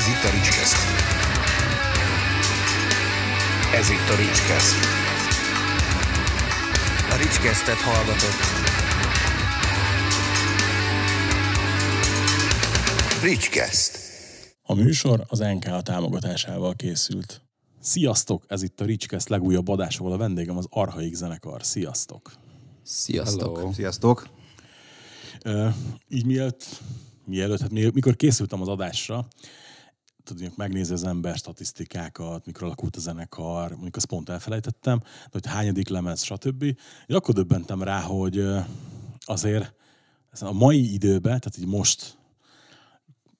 [0.00, 0.76] Ez itt a Ricskeszt.
[3.74, 4.76] Ez itt a Ricskeszt.
[7.10, 8.40] A Ricskesztet hallgatott.
[13.22, 13.98] Ricskeszt.
[14.62, 17.42] A műsor az NK támogatásával készült.
[17.80, 18.44] Sziasztok!
[18.48, 21.64] Ez itt a Ricskeszt legújabb adásával a vendégem az Arhaik zenekar.
[21.64, 22.32] Sziasztok!
[22.82, 23.56] Sziasztok!
[23.56, 23.72] Hello.
[23.72, 24.28] Sziasztok!
[25.44, 25.74] Uh,
[26.08, 26.80] így mielőtt,
[27.24, 29.28] mielőtt, hát mi- mikor készültem az adásra,
[30.30, 35.46] tudjuk megnézni az ember statisztikákat, mikor alakult a zenekar, mondjuk azt pont elfelejtettem, de hogy
[35.46, 36.62] hányadik lemez, stb.
[36.62, 36.76] Én
[37.16, 38.46] akkor döbbentem rá, hogy
[39.20, 39.74] azért
[40.40, 42.18] a mai időben, tehát így most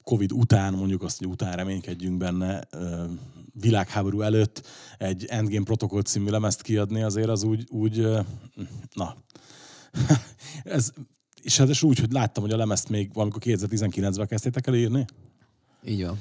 [0.02, 2.68] Covid után, mondjuk azt, hogy után reménykedjünk benne,
[3.52, 4.66] világháború előtt
[4.98, 8.06] egy Endgame Protocol című lemezt kiadni, azért az úgy, úgy
[8.92, 9.16] na,
[10.64, 10.92] ez,
[11.42, 15.04] és hát úgy, hogy láttam, hogy a lemezt még valamikor 2019-ben kezdtétek el írni?
[15.84, 16.18] Így van.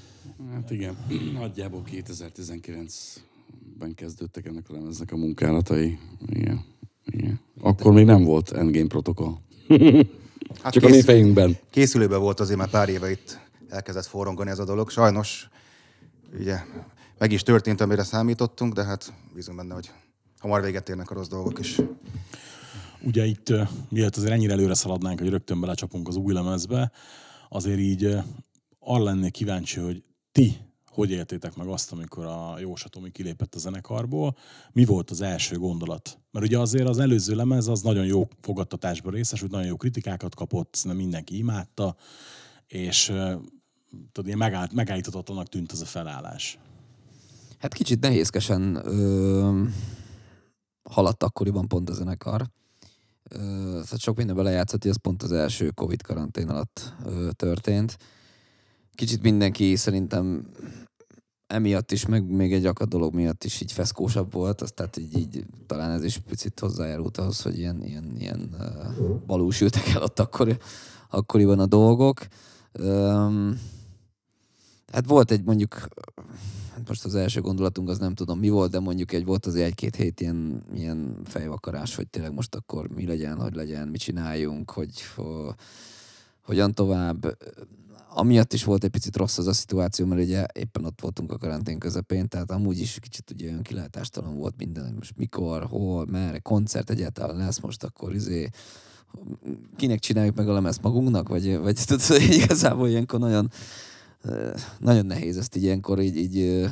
[0.47, 0.97] Hát igen,
[1.33, 5.99] nagyjából 2019-ben kezdődtek ennek a lemeznek a munkálatai.
[6.27, 6.65] Igen.
[7.05, 7.39] igen.
[7.61, 9.33] Akkor még nem volt Endgame protokoll.
[10.61, 11.57] Hát Csak a mi fejünkben.
[11.69, 14.89] Készülőben volt azért már pár éve itt elkezdett forrongani ez a dolog.
[14.89, 15.49] Sajnos
[16.39, 16.57] ugye
[17.17, 19.91] meg is történt, amire számítottunk, de hát bízunk benne, hogy
[20.39, 21.79] hamar véget érnek a rossz dolgok is.
[23.01, 23.53] Ugye itt,
[23.89, 26.91] mielőtt azért ennyire előre szaladnánk, hogy rögtön belecsapunk az új lemezbe,
[27.49, 28.15] azért így
[28.79, 33.59] arra lennék kíváncsi, hogy ti hogy éltétek meg azt, amikor a Jós Tomi kilépett a
[33.59, 34.35] zenekarból?
[34.71, 36.19] Mi volt az első gondolat?
[36.31, 40.75] Mert ugye azért az előző lemez az nagyon jó fogadtatásban részesült, nagyon jó kritikákat kapott,
[40.75, 41.95] szerintem mindenki imádta,
[42.67, 43.05] és
[44.11, 46.59] tudod, ilyen megállt, megállíthatatlanak tűnt ez a felállás.
[47.57, 49.63] Hát kicsit nehézkesen ö,
[50.83, 52.49] haladt akkoriban pont a zenekar.
[53.29, 53.37] Ö,
[53.83, 57.97] szóval sok minden belejátszott, hogy ez pont az első Covid karantén alatt ö, történt.
[58.99, 60.47] Kicsit mindenki szerintem
[61.47, 65.17] emiatt is, meg még egy akad dolog miatt is így feszkósabb volt, az, tehát így,
[65.17, 70.19] így talán ez is picit hozzájárult ahhoz, hogy ilyen, ilyen, ilyen uh, balúsültek el ott
[70.19, 70.57] akkor,
[71.09, 72.27] akkoriban a dolgok.
[72.79, 73.59] Um,
[74.91, 75.87] hát volt egy mondjuk,
[76.73, 79.67] hát most az első gondolatunk az nem tudom mi volt, de mondjuk egy volt azért
[79.67, 84.71] egy-két hét ilyen, ilyen fejvakarás, hogy tényleg most akkor mi legyen, hogy legyen, mit csináljunk,
[84.71, 85.49] hogy ho,
[86.41, 87.37] hogyan tovább.
[88.11, 91.37] Amiatt is volt egy picit rossz az a szituáció, mert ugye éppen ott voltunk a
[91.37, 96.05] karantén közepén, tehát amúgy is kicsit ugye olyan kilátástalan volt minden, hogy most mikor, hol,
[96.05, 98.49] merre, koncert egyáltalán lesz most akkor izé,
[99.75, 103.51] kinek csináljuk meg a lemezt magunknak, vagy, vagy tudod, igazából ilyenkor nagyon,
[104.79, 106.69] nagyon nehéz ezt így ilyenkor így, így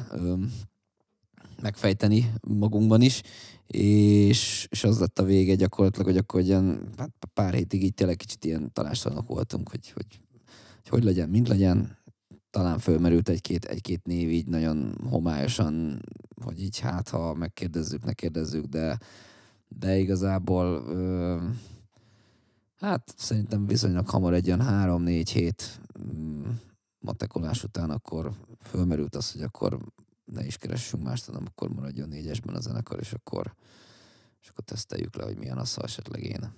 [1.62, 3.22] megfejteni magunkban is,
[3.68, 8.16] és, és az lett a vége gyakorlatilag, hogy akkor ilyen, hát pár hétig így tényleg
[8.16, 10.06] kicsit ilyen tanástalanok voltunk, hogy, hogy
[10.90, 11.98] hogy, hogy legyen, mint legyen.
[12.50, 16.02] Talán fölmerült egy-két, egy-két név így nagyon homályosan,
[16.44, 19.00] hogy így hát, ha megkérdezzük, ne kérdezzük, de,
[19.68, 21.38] de igazából ö,
[22.78, 26.44] hát szerintem viszonylag hamar egy olyan három-négy hét mm,
[27.00, 28.31] matekolás után akkor
[28.62, 29.78] fölmerült az, hogy akkor
[30.25, 33.54] ne is keressünk mást, hanem akkor maradjon négyesben a zenekar, és akkor,
[34.42, 36.52] és akkor teszteljük le, hogy milyen az, ha esetleg én.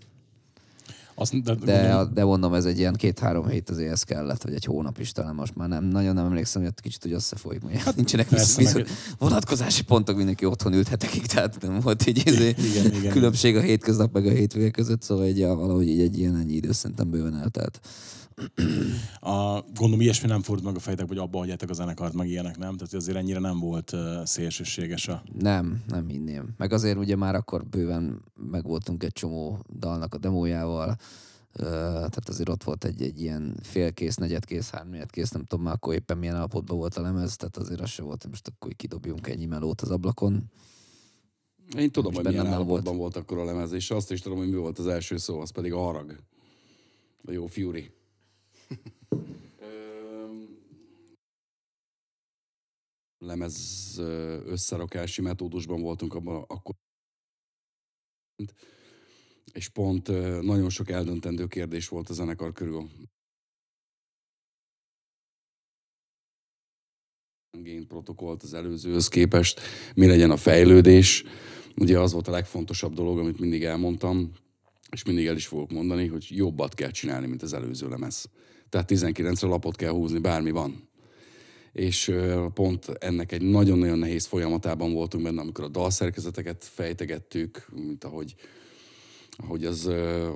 [1.15, 4.53] Azt, de, De, gondolom- de mondom, ez egy ilyen két-három hét azért ez kellett, vagy
[4.53, 7.61] egy hónap is talán most már nem, nagyon nem emlékszem, hogy ott kicsit hogy összefolyik,
[7.63, 12.07] mert hát nincsenek visz, meg- visz, vonatkozási pontok, mindenki otthon ült hetekig, tehát nem volt
[12.07, 13.11] így izé, Igen, igen.
[13.11, 16.71] különbség a hétköznap meg a hétvége között, szóval egy, valahogy így egy ilyen ennyi idő
[16.71, 17.79] szerintem bőven eltelt.
[19.19, 22.57] A, gondolom ilyesmi nem fordult meg a fejtek, hogy abba hagyjátok a zenekart, meg ilyenek,
[22.57, 22.77] nem?
[22.77, 23.93] Tehát azért ennyire nem volt
[24.23, 25.23] szélsőséges a...
[25.39, 26.49] Nem, nem hinném.
[26.57, 28.21] Meg azért ugye már akkor bőven
[28.51, 30.97] megvoltunk egy csomó dalnak a demójával,
[31.53, 36.17] tehát azért ott volt egy, egy ilyen félkész, negyedkész, háromnegyedkész, nem tudom már akkor éppen
[36.17, 39.81] milyen állapotban volt a lemez, tehát azért az se volt, most akkor kidobjunk ennyi melót
[39.81, 40.51] az ablakon.
[41.77, 43.13] Én tudom, hogy milyen állapotban volt.
[43.13, 45.49] volt akkor a lemez, és azt is tudom, hogy mi volt az első szó, az
[45.49, 46.19] pedig a harag.
[47.25, 47.91] A jó Fury.
[53.17, 53.95] Lemez
[54.45, 56.75] összerakási metódusban voltunk abban akkor.
[59.53, 60.07] És pont
[60.41, 62.89] nagyon sok eldöntendő kérdés volt a zenekar körül.
[67.63, 69.59] Gain protokollt az előzőhöz képest,
[69.95, 71.23] mi legyen a fejlődés.
[71.75, 74.31] Ugye az volt a legfontosabb dolog, amit mindig elmondtam,
[74.91, 78.29] és mindig el is fogok mondani, hogy jobbat kell csinálni, mint az előző lemez.
[78.69, 80.89] Tehát 19-re lapot kell húzni, bármi van.
[81.71, 82.11] És
[82.53, 88.35] pont ennek egy nagyon-nagyon nehéz folyamatában voltunk benne, amikor a dalszerkezeteket fejtegettük, mint ahogy
[89.47, 89.85] hogy az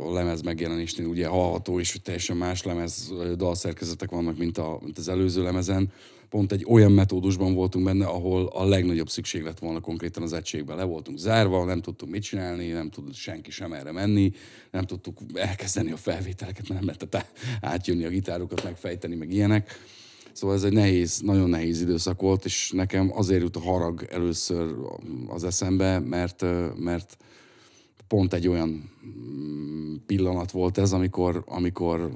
[0.05, 4.97] a lemez megjelenésnél ugye hallható, és hogy teljesen más lemez dalszerkezetek vannak, mint, a, mint
[4.97, 5.91] az előző lemezen.
[6.29, 10.77] Pont egy olyan metódusban voltunk benne, ahol a legnagyobb szükség lett volna konkrétan az egységben.
[10.77, 14.31] Le voltunk zárva, nem tudtunk mit csinálni, nem tudott senki sem erre menni,
[14.71, 19.79] nem tudtuk elkezdeni a felvételeket, mert nem lehetett átjönni a gitárokat, megfejteni, meg ilyenek.
[20.31, 24.75] Szóval ez egy nehéz, nagyon nehéz időszak volt, és nekem azért jut a harag először
[25.27, 26.45] az eszembe, mert,
[26.77, 27.17] mert
[28.13, 32.11] pont egy olyan mm, pillanat volt ez, amikor, amikor,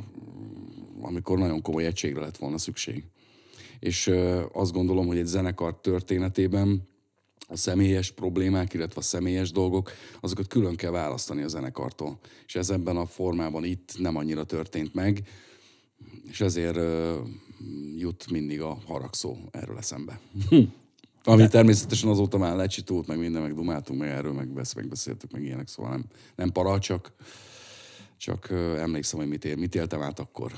[1.01, 3.03] amikor nagyon komoly egységre lett volna szükség.
[3.79, 4.11] És
[4.51, 6.87] azt gondolom, hogy egy zenekar történetében
[7.47, 12.19] a személyes problémák, illetve a személyes dolgok, azokat külön kell választani a zenekartól.
[12.45, 15.27] És ez ebben a formában itt nem annyira történt meg,
[16.29, 16.79] és ezért
[17.95, 20.19] jut mindig a haragszó erről eszembe.
[21.27, 25.43] Ami természetesen azóta már lecsitult, meg minden, meg dumáltunk, meg erről meg besz- megbeszéltük, meg
[25.43, 27.13] ilyenek, szóval nem, nem para, csak,
[28.17, 30.51] csak emlékszem, hogy mit, él, mit éltem át akkor.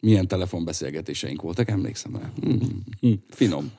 [0.00, 2.32] Milyen telefonbeszélgetéseink voltak, emlékszem rá.
[2.46, 3.12] Mm.
[3.28, 3.72] Finom.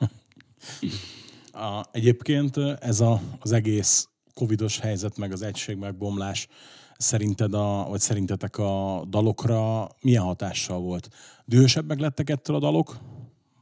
[1.52, 6.48] A, egyébként ez a, az egész covidos helyzet, meg az egység megbomlás
[6.96, 11.08] szerinted a, vagy szerintetek a dalokra milyen hatással volt?
[11.44, 12.98] Dühösebbek lettek ettől a dalok?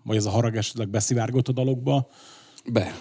[0.02, 2.08] Vagy ez a harag esetleg beszivárgott a dalokba?
[2.70, 3.00] Be.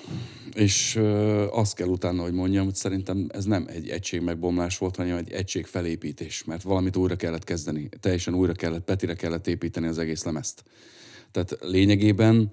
[0.54, 4.96] És ö, azt kell utána, hogy mondjam, hogy szerintem ez nem egy egység megbomlás volt,
[4.96, 7.90] hanem egy egység felépítés, mert valamit újra kellett kezdeni.
[8.00, 10.64] Teljesen újra kellett, Petire kellett építeni az egész lemezt.
[11.32, 12.50] Tehát lényegében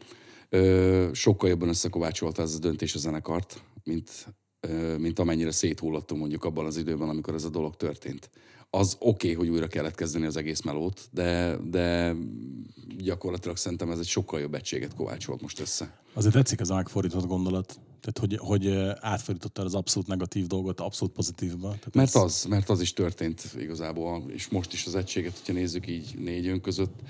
[0.49, 6.45] ö, sokkal jobban összekovácsolta ez a döntés a zenekart, mint, ö, mint amennyire széthullottunk mondjuk
[6.45, 8.31] abban az időben, amikor ez a dolog történt.
[8.71, 12.15] Az oké, okay, hogy újra kellett kezdeni az egész melót, de, de
[12.99, 16.01] gyakorlatilag szerintem ez egy sokkal jobb egységet kovácsolt most össze.
[16.15, 17.81] Azért tetszik ez a megfordított gondolat.
[18.01, 21.69] Tehát, hogy, hogy ö, átfordítottad az abszolút negatív dolgot abszolút pozitívba.
[21.69, 25.53] Tehát Mert ez- az, mert az is történt igazából, és most is az egységet, hogyha
[25.53, 27.01] nézzük így négy ön között,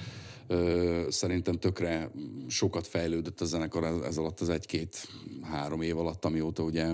[1.09, 2.11] szerintem tökre
[2.49, 6.87] sokat fejlődött a zenekar ez, ez alatt az egy-két-három év alatt, amióta ugye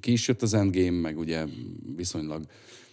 [0.00, 1.44] ki is jött az Endgame, meg ugye
[1.96, 2.46] viszonylag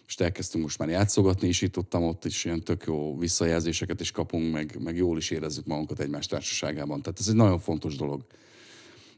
[0.03, 4.11] most elkezdtünk most már játszogatni is itt ott, ott is ilyen tök jó visszajelzéseket is
[4.11, 7.01] kapunk, meg, meg jól is érezzük magunkat egymás társaságában.
[7.01, 8.25] Tehát ez egy nagyon fontos dolog.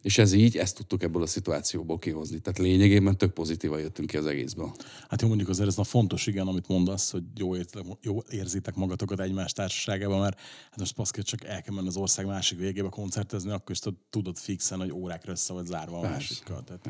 [0.02, 2.40] És ez így, ezt tudtuk ebből a szituációból kihozni.
[2.40, 4.76] Tehát lényegében tök pozitívan jöttünk ki az egészből.
[5.10, 8.76] Hát jó, mondjuk azért ez a fontos, igen, amit mondasz, hogy jó, érzitek, jó érzitek
[8.76, 10.40] magatokat egymás társaságában, mert
[10.70, 13.98] hát most paszkét csak el kell menni az ország másik végébe koncertezni, akkor is tud-
[14.10, 16.64] tudod fixen, hogy órákra össze vagy zárva a másikkal.
[16.64, 16.90] Tehát,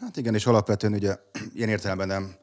[0.00, 1.16] Hát igen, és alapvetően ugye
[1.54, 2.34] ilyen értelemben nem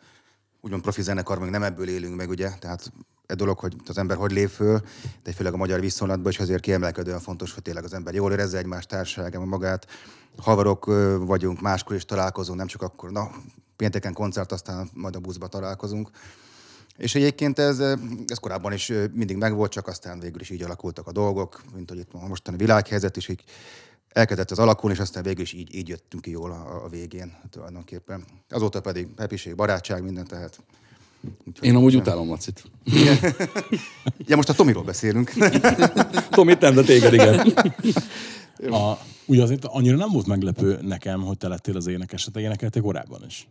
[0.62, 2.92] úgymond profi zenekar, meg nem ebből élünk meg, ugye, tehát
[3.26, 4.82] egy dolog, hogy az ember hogy lép föl,
[5.24, 8.58] de főleg a magyar viszonylatban is azért kiemelkedően fontos, hogy tényleg az ember jól érezze
[8.58, 9.88] egymás társaságában magát.
[10.38, 10.86] Havarok
[11.26, 13.32] vagyunk, máskor is találkozunk, nem csak akkor, na,
[13.76, 16.10] pénteken koncert, aztán majd a buszba találkozunk.
[16.98, 17.80] És egyébként ez,
[18.28, 21.98] ez korábban is mindig megvolt, csak aztán végül is így alakultak a dolgok, mint hogy
[21.98, 23.44] itt a mostani világhelyzet is így
[24.14, 27.38] elkezdett az alakulni, és aztán végül is így, így jöttünk ki jól a, a végén
[27.50, 28.24] tulajdonképpen.
[28.50, 30.60] Azóta pedig happység, barátság, minden, tehát...
[31.46, 32.64] Úgyhogy- Én amúgy utálom Lacit.
[34.18, 35.32] Ja, most a Tomiról beszélünk.
[36.30, 37.40] Tomit nem, de téged igen.
[38.72, 42.82] a, ugye azért annyira nem volt meglepő nekem, hogy te lettél az énekes, te énekeltél
[42.82, 43.48] korábban is.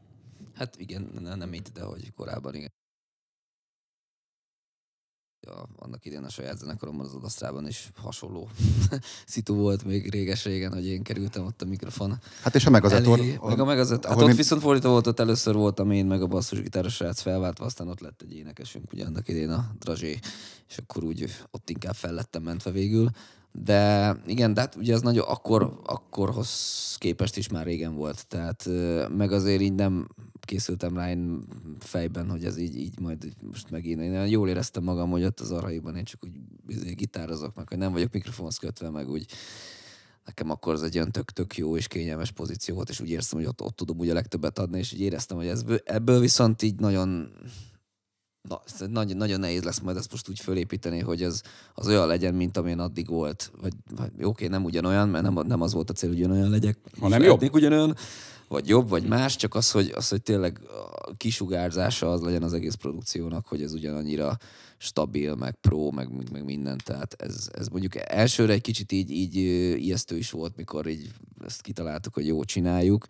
[0.55, 2.73] Hát igen, nem, nem így, de hogy korábban igen.
[5.51, 8.49] Ja, annak idén a saját zenekaromban az Odasztrában is hasonló
[9.27, 13.19] szitu volt még réges-régen, hogy én kerültem ott a mikrofon Hát és a megazator.
[13.19, 13.39] elé.
[13.43, 16.27] Meg a megazet, hát ott mind- viszont fordítva volt, ott először voltam én, meg a
[16.27, 20.19] basszusgitáros srác felváltva, aztán ott lett egy énekesünk, ugye annak idén a Drazsé,
[20.69, 23.11] és akkor úgy ott inkább fel lettem mentve végül.
[23.53, 26.51] De igen, de hát ugye ez nagyon akkor, akkorhoz
[26.99, 28.69] képest is már régen volt, tehát
[29.17, 30.09] meg azért így nem
[30.45, 31.43] készültem rá én
[31.79, 34.01] fejben, hogy ez így, így majd így most megint.
[34.01, 37.93] Én jól éreztem magam, hogy ott az arhaiban én csak úgy gitározok meg, hogy nem
[37.93, 39.27] vagyok mikrofonhoz kötve, meg úgy
[40.25, 43.39] nekem akkor az egy olyan tök, tök jó és kényelmes pozíció volt, és úgy érztem,
[43.39, 46.63] hogy ott, ott tudom úgy a legtöbbet adni, és úgy éreztem, hogy ez, ebből viszont
[46.63, 47.33] így nagyon
[48.49, 51.41] Na, ez nagyon, nagyon nehéz lesz majd ezt most úgy fölépíteni, hogy ez
[51.75, 53.53] az olyan legyen, mint amilyen addig volt.
[53.61, 56.79] Vagy, vagy oké, nem ugyanolyan, mert nem, nem az volt a cél, hogy ugyanolyan legyek.
[57.01, 57.55] Hanem jobb.
[57.55, 57.97] ugyanolyan,
[58.49, 60.61] vagy jobb, vagy más, csak az, hogy, az, hogy tényleg
[61.03, 64.37] a kisugárzása az legyen az egész produkciónak, hogy ez ugyanannyira
[64.79, 66.79] stabil, meg pro, meg, meg- minden.
[66.85, 69.37] Tehát ez, ez mondjuk elsőre egy kicsit így, így
[69.83, 71.11] ijesztő is volt, mikor így
[71.45, 73.07] ezt kitaláltuk, hogy jó csináljuk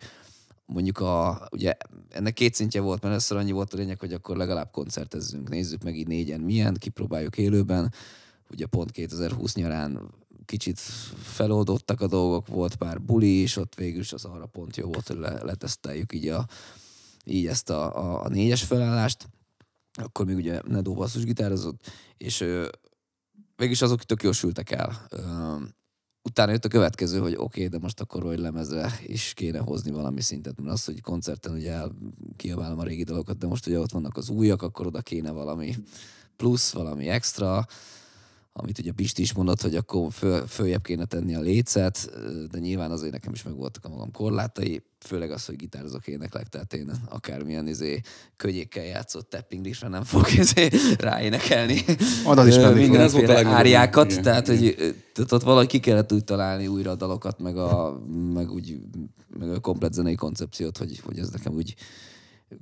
[0.65, 1.73] mondjuk a, ugye
[2.09, 5.83] ennek két szintje volt, mert először annyi volt a lényeg, hogy akkor legalább koncertezzünk, nézzük
[5.83, 7.93] meg így négyen milyen, kipróbáljuk élőben.
[8.49, 10.11] Ugye pont 2020 nyarán
[10.45, 10.79] kicsit
[11.19, 15.07] feloldottak a dolgok, volt pár buli is, ott végül is az arra pont jó volt,
[15.07, 16.47] hogy le, leteszteljük így a,
[17.25, 19.27] így ezt a, a, a négyes felállást,
[19.91, 22.67] akkor még ugye Nedó basszusgitározott, és ö,
[23.55, 25.07] végülis azok tök jól sültek el.
[26.23, 29.91] Utána jött a következő, hogy oké, okay, de most akkor hogy lemezre is kéne hozni
[29.91, 31.79] valami szintet, mert az, hogy koncerten ugye
[32.35, 35.75] kiabálom a régi dalokat, de most ugye ott vannak az újak, akkor oda kéne valami
[36.35, 37.67] plusz, valami extra,
[38.53, 42.09] amit ugye Pisti is mondott, hogy akkor föl, följebb kéne tenni a lécet,
[42.51, 46.73] de nyilván azért nekem is megvoltak a magam korlátai, főleg az, hogy gitározok, éneklek, tehát
[46.73, 48.01] én akármilyen izé,
[48.35, 51.83] könnyékkel játszott tappinglisre nem fogok izé ráénekelni.
[52.25, 52.75] Oda is fog.
[52.75, 54.75] Mindenféle áriákat, Igen, tehát hogy
[55.13, 58.01] tehát ott valahogy ki kellett úgy találni újra a dalokat, meg, a,
[58.33, 58.81] meg, úgy,
[59.39, 61.75] meg a komplet zenei koncepciót, hogy, hogy ez nekem úgy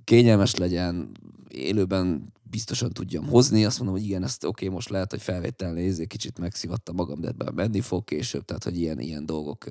[0.03, 1.12] kényelmes legyen,
[1.48, 5.89] élőben biztosan tudjam hozni, azt mondom, hogy igen, ezt oké, okay, most lehet, hogy felvételnél
[5.89, 9.65] ezért kicsit megszivattam magam, de ebben menni fog később, tehát hogy ilyen, ilyen dolgok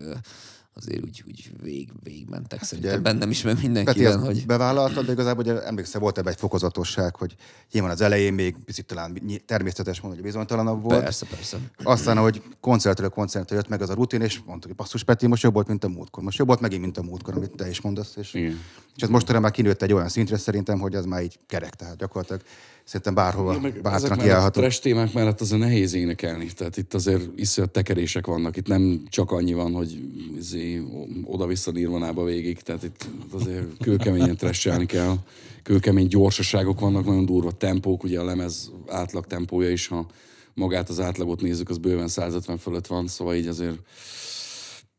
[0.79, 5.45] azért úgy, úgy vég, végigmentek szerintem ugye, bennem is, Peti, mindenkiben, hogy bevállaltad, de igazából
[5.45, 7.37] ugye emlékszel, volt ebben egy fokozatosság, hogy
[7.73, 11.01] nyilván az elején még picit talán természetes mondani, hogy bizonytalanabb volt.
[11.01, 11.59] persze, persze.
[11.83, 15.43] Aztán, ahogy koncertről koncertre jött meg az a rutin, és mondtuk, hogy basszus Peti, most
[15.43, 16.23] jobb volt, mint a múltkor.
[16.23, 18.17] Most jobb volt megint, mint a múltkor, amit te is mondasz.
[18.17, 18.61] És, Igen.
[18.97, 21.97] és ez mostanra már kinőtt egy olyan szintre szerintem, hogy az már így kerek, tehát
[21.97, 22.43] gyakorlatilag
[22.89, 24.61] szerintem bárhova Ja, meg bátran a kiállható.
[24.61, 26.47] trash témák mellett azért nehéz énekelni.
[26.57, 28.57] Tehát itt azért iszonyat tekerések vannak.
[28.57, 30.01] Itt nem csak annyi van, hogy
[30.39, 30.83] izé,
[31.25, 32.61] oda-vissza nirvanába végig.
[32.61, 35.15] Tehát itt azért kőkeményen trashelni kell.
[35.63, 38.03] Kőkemény gyorsaságok vannak, nagyon durva tempók.
[38.03, 40.07] Ugye a lemez átlag tempója is, ha
[40.55, 43.07] magát az átlagot nézzük, az bőven 150 fölött van.
[43.07, 43.79] Szóval így azért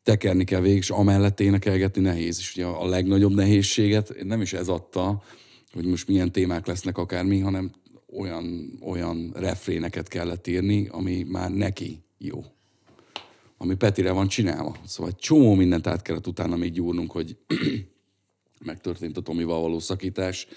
[0.04, 2.38] tekerni kell végig, és amellett énekelgetni nehéz.
[2.40, 5.24] És ugye a legnagyobb nehézséget nem is ez adta,
[5.74, 7.72] hogy most milyen témák lesznek akármi, hanem
[8.12, 12.46] olyan, olyan refréneket kellett írni, ami már neki jó.
[13.58, 14.76] Ami Petire van csinálva.
[14.86, 17.38] Szóval csomó mindent át kellett utána még gyúrnunk, hogy
[18.66, 20.48] megtörtént a Tomival való szakítás,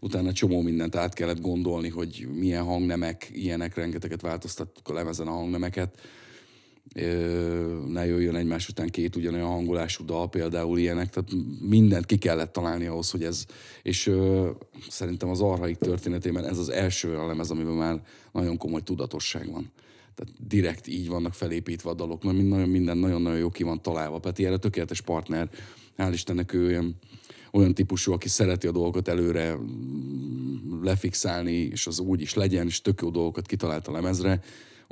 [0.00, 5.32] utána csomó mindent át kellett gondolni, hogy milyen hangnemek, ilyenek, rengeteget változtattuk a lemezen a
[5.32, 6.00] hangnemeket,
[7.88, 11.30] ne jöjjön egymás után két ugyanolyan hangolású dal, például ilyenek, tehát
[11.60, 13.44] mindent ki kellett találni ahhoz, hogy ez,
[13.82, 14.50] és ö,
[14.88, 19.70] szerintem az Arhaik történetében ez az első olyan lemez, amiben már nagyon komoly tudatosság van.
[20.14, 23.82] Tehát direkt így vannak felépítve a dalok, mert mind- nagyon, minden nagyon-nagyon jó ki van
[23.82, 24.18] találva.
[24.18, 25.50] Peti erre tökéletes partner,
[25.96, 26.98] hál' Istennek ő olyan,
[27.52, 32.80] olyan típusú, aki szereti a dolgokat előre mm, lefixálni, és az úgy is legyen, és
[32.80, 34.40] tök jó dolgokat kitalált a lemezre.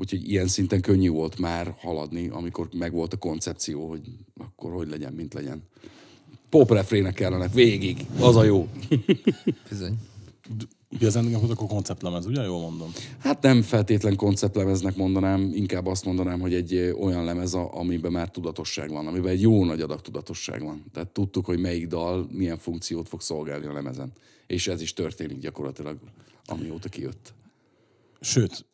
[0.01, 4.01] Úgyhogy ilyen szinten könnyű volt már haladni, amikor megvolt a koncepció, hogy
[4.37, 5.63] akkor hogy legyen, mint legyen.
[6.49, 8.69] Pop refrének kellenek végig, az a jó.
[9.71, 9.95] Bizony.
[10.93, 12.43] Ugye ez ennek akkor konceptlemez, ugye?
[12.43, 12.93] Jól mondom.
[13.19, 18.31] Hát nem feltétlen konceptlemeznek mondanám, inkább azt mondanám, hogy egy olyan lemez, a- amiben már
[18.31, 20.85] tudatosság van, amiben egy jó nagy adag tudatosság van.
[20.93, 24.13] Tehát tudtuk, hogy melyik dal milyen funkciót fog szolgálni a lemezen.
[24.47, 25.99] És ez is történik gyakorlatilag,
[26.45, 27.35] amióta kijött.
[28.21, 28.65] Sőt,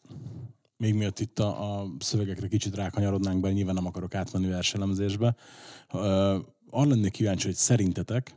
[0.77, 5.37] még miatt itt a, a szövegekre kicsit rákanyarodnánk be, nyilván nem akarok átmenni verselemzésbe.
[5.93, 6.03] Uh,
[6.71, 8.35] arra lennék kíváncsi, hogy szerintetek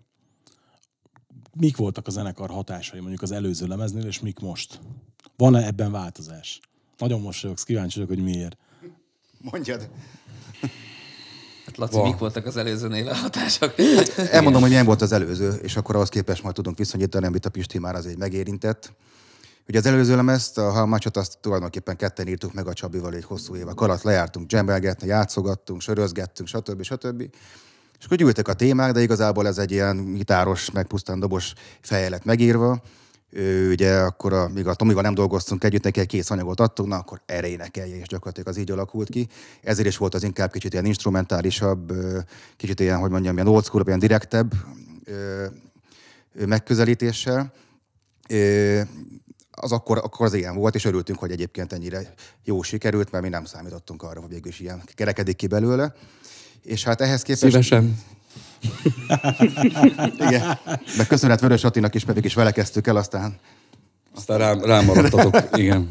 [1.60, 4.80] mik voltak a zenekar hatásai mondjuk az előző lemeznél, és mik most?
[5.38, 6.60] Van-e ebben változás?
[6.98, 8.58] Nagyon mosolyogsz, kíváncsi vagyok, hogy miért.
[9.38, 9.90] Mondjad.
[11.66, 12.08] Hát Laci, Van.
[12.10, 13.74] mik voltak az előzőnél a hatások?
[14.32, 17.50] Elmondom, hogy milyen volt az előző, és akkor ahhoz képest majd tudunk viszonyítani, amit a
[17.50, 18.94] Pisti már azért megérintett.
[19.70, 23.56] Ugye az előző lemezt, a Halmácsot, azt tulajdonképpen ketten írtuk meg a Csabival egy hosszú
[23.56, 24.02] évek alatt.
[24.02, 26.82] Lejártunk dzsembelgetni, játszogattunk, sörözgettünk, stb.
[26.82, 27.22] stb.
[28.00, 32.10] És akkor gyűltek a témák, de igazából ez egy ilyen gitáros, meg pusztán dobos fejjel
[32.10, 32.82] lett megírva.
[33.30, 36.90] Ő, ugye akkor, a, míg a Tomival nem dolgoztunk együtt, neki egy kész anyagot adtunk,
[36.90, 39.28] na akkor erre énekelje, és gyakorlatilag az így alakult ki.
[39.62, 41.94] Ezért is volt az inkább kicsit ilyen instrumentálisabb,
[42.58, 44.54] kicsit ilyen, hogy mondjam, ilyen old school, ilyen direktebb
[46.46, 47.54] megközelítéssel.
[49.62, 52.14] Az akkor, akkor az ilyen volt, és örültünk, hogy egyébként ennyire
[52.44, 55.94] jó sikerült, mert mi nem számítottunk arra, hogy végül is ilyen kerekedik ki belőle.
[56.64, 57.44] És hát ehhez képest...
[57.44, 58.00] Szívesen.
[60.28, 60.60] Igen.
[60.98, 63.40] Meg köszönet Vörös Attinak is, mert is vele kezdtük el, aztán
[64.16, 65.88] Aztán rám, rám maradtatok, igen.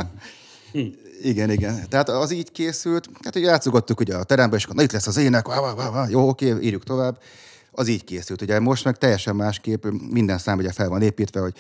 [1.23, 1.89] Igen, igen.
[1.89, 5.07] Tehát az így készült, hát ugye játszogattuk ugye a terembe, és akkor na itt lesz
[5.07, 7.21] az ének, vá, vá, vá, vá, jó, oké, írjuk tovább.
[7.71, 8.43] Az így készült.
[8.43, 11.55] Ugye most meg teljesen másképp, minden szám ugye fel van építve, hogy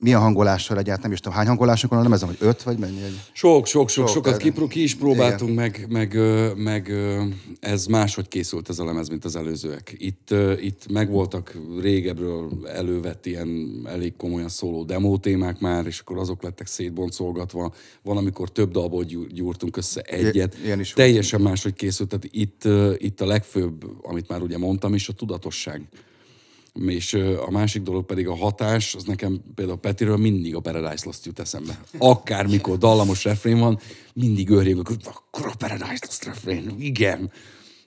[0.00, 3.02] milyen hangolással egyáltalán, nem is tudom, hány hangolások van, nem ez, hogy öt, vagy mennyi?
[3.02, 3.20] Egy...
[3.32, 6.18] Sok, sok, sok, Sok, sokat ki, ki is próbáltunk, meg, meg,
[6.56, 6.92] meg
[7.60, 9.94] ez máshogy készült ez a lemez, mint az előzőek.
[9.98, 16.42] Itt, itt megvoltak régebről elővett ilyen elég komolyan szóló demo témák már, és akkor azok
[16.42, 17.74] lettek szétboncolgatva.
[18.02, 20.56] Van, amikor több dalból gyú- gyúrtunk össze egyet.
[20.64, 20.92] ilyen is.
[20.92, 22.08] Teljesen máshogy készült.
[22.08, 22.62] Tehát itt,
[23.02, 25.88] itt a legfőbb, amit már ugye mondtam is, a tudatosság
[26.74, 27.14] És
[27.46, 31.38] a másik dolog pedig a hatás, az nekem például Petiről mindig a Paradise Lost jut
[31.38, 31.80] eszembe.
[31.98, 33.78] Akármikor dallamos refrén van,
[34.14, 37.30] mindig őrjövök, hogy akkor a Paradise Lost refrén, igen.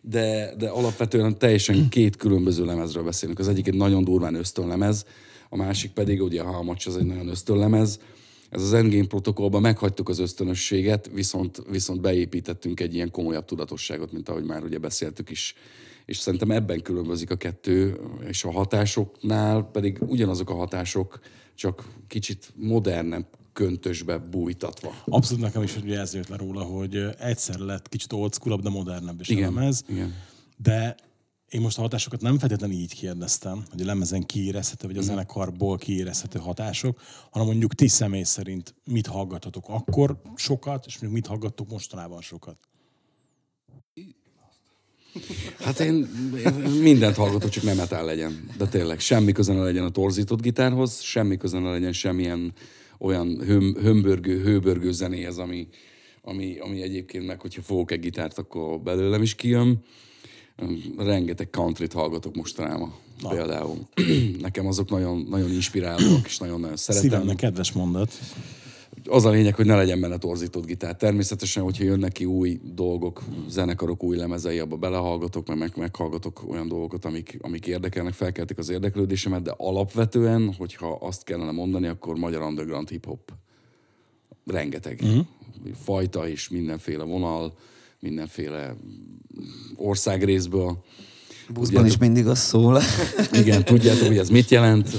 [0.02, 3.40] De, de alapvetően teljesen két különböző lemezről beszélünk.
[3.40, 5.06] Az egyik egy nagyon durván ösztönlemez,
[5.50, 8.00] a másik pedig, ugye a Halmacs az egy nagyon ösztönlemez,
[8.50, 14.30] ez az Endgame protokollban meghagytuk az ösztönösséget, viszont, viszont beépítettünk egy ilyen komolyabb tudatosságot, mint
[14.30, 15.56] ahogy már ugye beszéltük is.
[16.06, 21.20] És szerintem ebben különbözik a kettő, és a hatásoknál pedig ugyanazok a hatások,
[21.56, 24.94] csak kicsit modernebb köntösbe bújtatva.
[25.06, 28.70] Abszolút nekem is ugye ez jött le róla, hogy egyszer lett kicsit old school de
[28.70, 29.84] modernebb is Igen, a lemez.
[29.88, 30.14] igen.
[30.58, 30.96] De
[31.50, 35.10] én most a hatásokat nem feltétlenül így kérdeztem, hogy a lemezen kiérezhető, vagy a Mhm.
[35.10, 41.28] zenekarból kiérezhető hatások, hanem mondjuk ti személy szerint mit hallgatatok akkor sokat, és mondjuk mit
[41.28, 42.58] hallgattok mostanában sokat.
[45.60, 46.10] Hát én,
[46.46, 48.50] én mindent hallgatok, csak nem metal legyen.
[48.58, 52.54] De tényleg, semmi köze ne legyen a torzított gitárhoz, semmi köze ne legyen semmilyen
[52.98, 55.68] olyan höm, hömbörgő, hőbörgő zenéhez, ami,
[56.22, 59.84] ami, ami egyébként meg, hogyha fogok egy gitárt, akkor belőlem is kijön.
[60.98, 62.94] Rengeteg countryt hallgatok mostanában.
[63.22, 63.30] Na.
[63.30, 63.78] Például.
[64.42, 67.10] Nekem azok nagyon, nagyon inspirálóak, és nagyon-nagyon szeretem.
[67.10, 68.14] Szívemnek kedves mondat.
[69.06, 70.96] Az a lényeg, hogy ne legyen benne torzított gitár.
[70.96, 76.68] Természetesen, hogyha jönnek ki új dolgok, zenekarok új lemezei, abba belehallgatok, meg, meg meghallgatok olyan
[76.68, 82.42] dolgokat, amik, amik érdekelnek, felkeltik az érdeklődésemet, de alapvetően, hogyha azt kellene mondani, akkor magyar
[82.42, 83.34] underground hip-hop.
[84.46, 85.00] Rengeteg.
[85.04, 85.26] Uh-huh.
[85.84, 87.54] Fajta és mindenféle vonal,
[88.00, 88.76] mindenféle
[89.76, 90.84] országrészből.
[91.54, 92.82] Buszban is mindig az szól.
[93.42, 94.90] Igen, tudjátok, hogy ez mit jelent,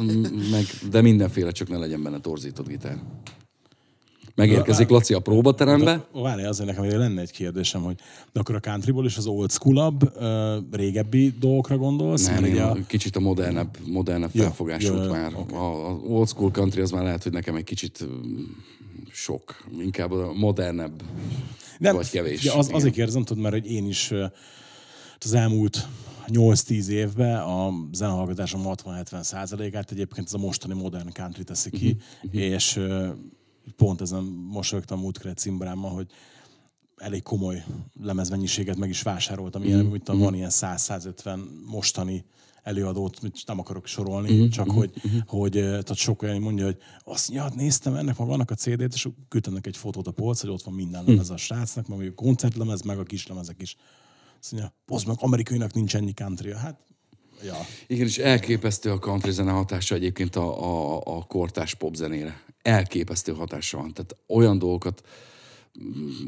[0.50, 2.98] meg, de mindenféle, csak ne legyen benne torzított gitár.
[4.46, 6.04] Megérkezik Laci a próbaterembe.
[6.12, 7.94] Várj, azért nekem ugye lenne egy kérdésem, hogy
[8.32, 9.96] de akkor a countryból is az old school
[10.72, 12.26] régebbi dolgokra gondolsz?
[12.26, 12.76] Nem, én a...
[12.86, 15.32] kicsit a modernebb, modernebb Ja, felfogásút ja, már.
[15.34, 15.54] oké.
[15.54, 18.06] A, a old school country az már lehet, hogy nekem egy kicsit
[19.12, 19.64] sok.
[19.80, 21.02] Inkább a modernebb,
[21.78, 22.40] Nem, vagy kevés.
[22.40, 22.76] Ugye az, Igen.
[22.76, 24.24] azért kérdezem, tudod, mert hogy én is ö,
[25.18, 25.86] az elmúlt
[26.28, 32.36] 8-10 évben a zenehallgatásom 60-70 százalékát egyébként ez a mostani modern country teszi ki, Mhm,
[32.38, 32.80] és
[33.76, 36.06] pont ezen mosolyogtam múltkor egy cimborámmal, hogy
[36.96, 37.64] elég komoly
[38.02, 39.62] lemezmennyiséget meg is vásároltam.
[39.64, 42.24] Ilyen, Mhm, mit tudom, van ilyen 100-150 mostani
[42.62, 44.90] előadót, mit nem akarok sorolni, Mhm, csak hogy,
[45.26, 48.54] hogy ö, tehát sok olyan mondja, hogy azt mondja, hát néztem, ennek ma vannak a
[48.54, 51.10] CD-t, és küldtenek egy fotót a polc, hogy ott van minden Mhm.
[51.10, 53.76] lemez a srácnak, meg a koncertlemez, meg a kislemezek is.
[54.40, 56.80] Azt mondja, az meg amerikainak nincs ennyi country Hát,
[57.44, 57.56] ja.
[57.86, 62.42] Igen, és elképesztő a country zene hatása egyébként a, a, a kortás pop zenére.
[62.62, 63.92] Elképesztő hatása van.
[63.92, 65.02] Tehát olyan dolgokat,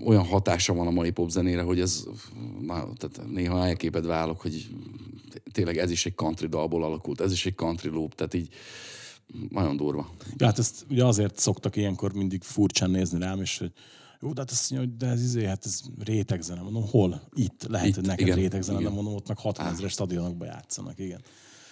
[0.04, 2.04] olyan hatása van a mai pop zenére, hogy ez,
[2.60, 4.68] na, tehát néha elképed válok, hogy
[5.52, 8.48] tényleg ez is egy country dalból alakult, ez is egy country loop, tehát így
[9.48, 10.10] nagyon durva.
[10.36, 13.72] ja, hát ezt ugye azért szoktak ilyenkor mindig furcsán nézni rám, és hogy
[14.20, 16.60] jó, de hát azt mondja, hogy de ez izé, hát ez rétegzene.
[16.60, 17.22] Mondom, hol?
[17.34, 17.66] Itt.
[17.68, 18.94] Lehet, Itt, hogy neked igen, rétegzene, de igen.
[18.94, 21.20] mondom, ott meg 60 ezeres stadionokba játszanak, igen.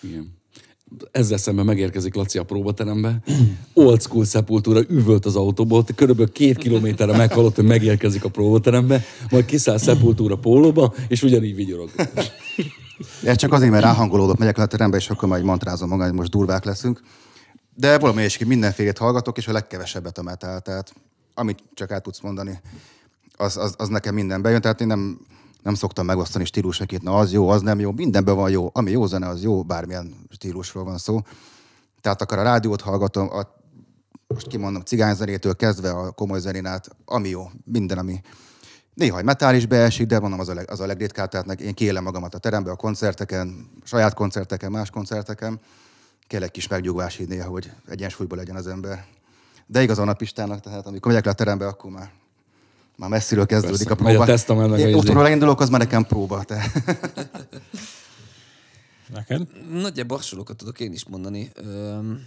[0.03, 0.39] Igen.
[1.11, 3.21] Ezzel szemben megérkezik Laci a próbaterembe.
[3.75, 9.45] Old school szepultúra üvölt az autóból, körülbelül két kilométerre meghallott, hogy megérkezik a próbaterembe, majd
[9.45, 11.91] kiszáll szepultúra pólóba, és ugyanígy vigyorog.
[13.25, 16.17] Ez csak azért, mert ráhangolódott, megyek le a terembe, és akkor majd mantrázom magam, hogy
[16.17, 17.01] most durvák leszünk.
[17.75, 20.61] De valami is mindenfélét hallgatok, és a legkevesebbet a metal.
[20.61, 20.93] Tehát
[21.35, 22.61] amit csak el tudsz mondani,
[23.37, 24.61] az, az, az nekem minden bejön.
[24.61, 25.21] Tehát én nem,
[25.63, 28.71] nem szoktam megosztani stílusokat, na az jó, az nem jó, mindenben van jó.
[28.73, 31.21] Ami jó zene, az jó, bármilyen stílusról van szó.
[32.01, 33.59] Tehát akár a rádiót hallgatom, a,
[34.27, 38.21] most kimondom, cigányzenétől kezdve a komoly zenén át, ami jó, minden, ami
[38.95, 41.75] Néha egy metál is beesik, de mondom, az a, leg, az a legritkább, tehát én
[41.75, 45.61] kiélem magamat a terembe, a koncerteken, saját koncerteken, más koncerteken.
[46.27, 49.05] Kell egy kis megnyugvás néha, hogy egyensúlyban legyen az ember.
[49.67, 52.11] De igazán a Pistának, tehát amikor megyek le a terembe, akkor már,
[53.01, 54.03] már messziről kezdődik Persze.
[54.03, 54.31] a Megy próba.
[54.31, 54.97] a tesztament, meg a Én izé.
[54.99, 56.45] otthonról elindulok, az már nekem próba.
[56.45, 56.65] Te.
[59.15, 59.49] Neked?
[59.71, 61.51] Nagyjából hasonlókat tudok én is mondani.
[61.55, 62.27] Öm,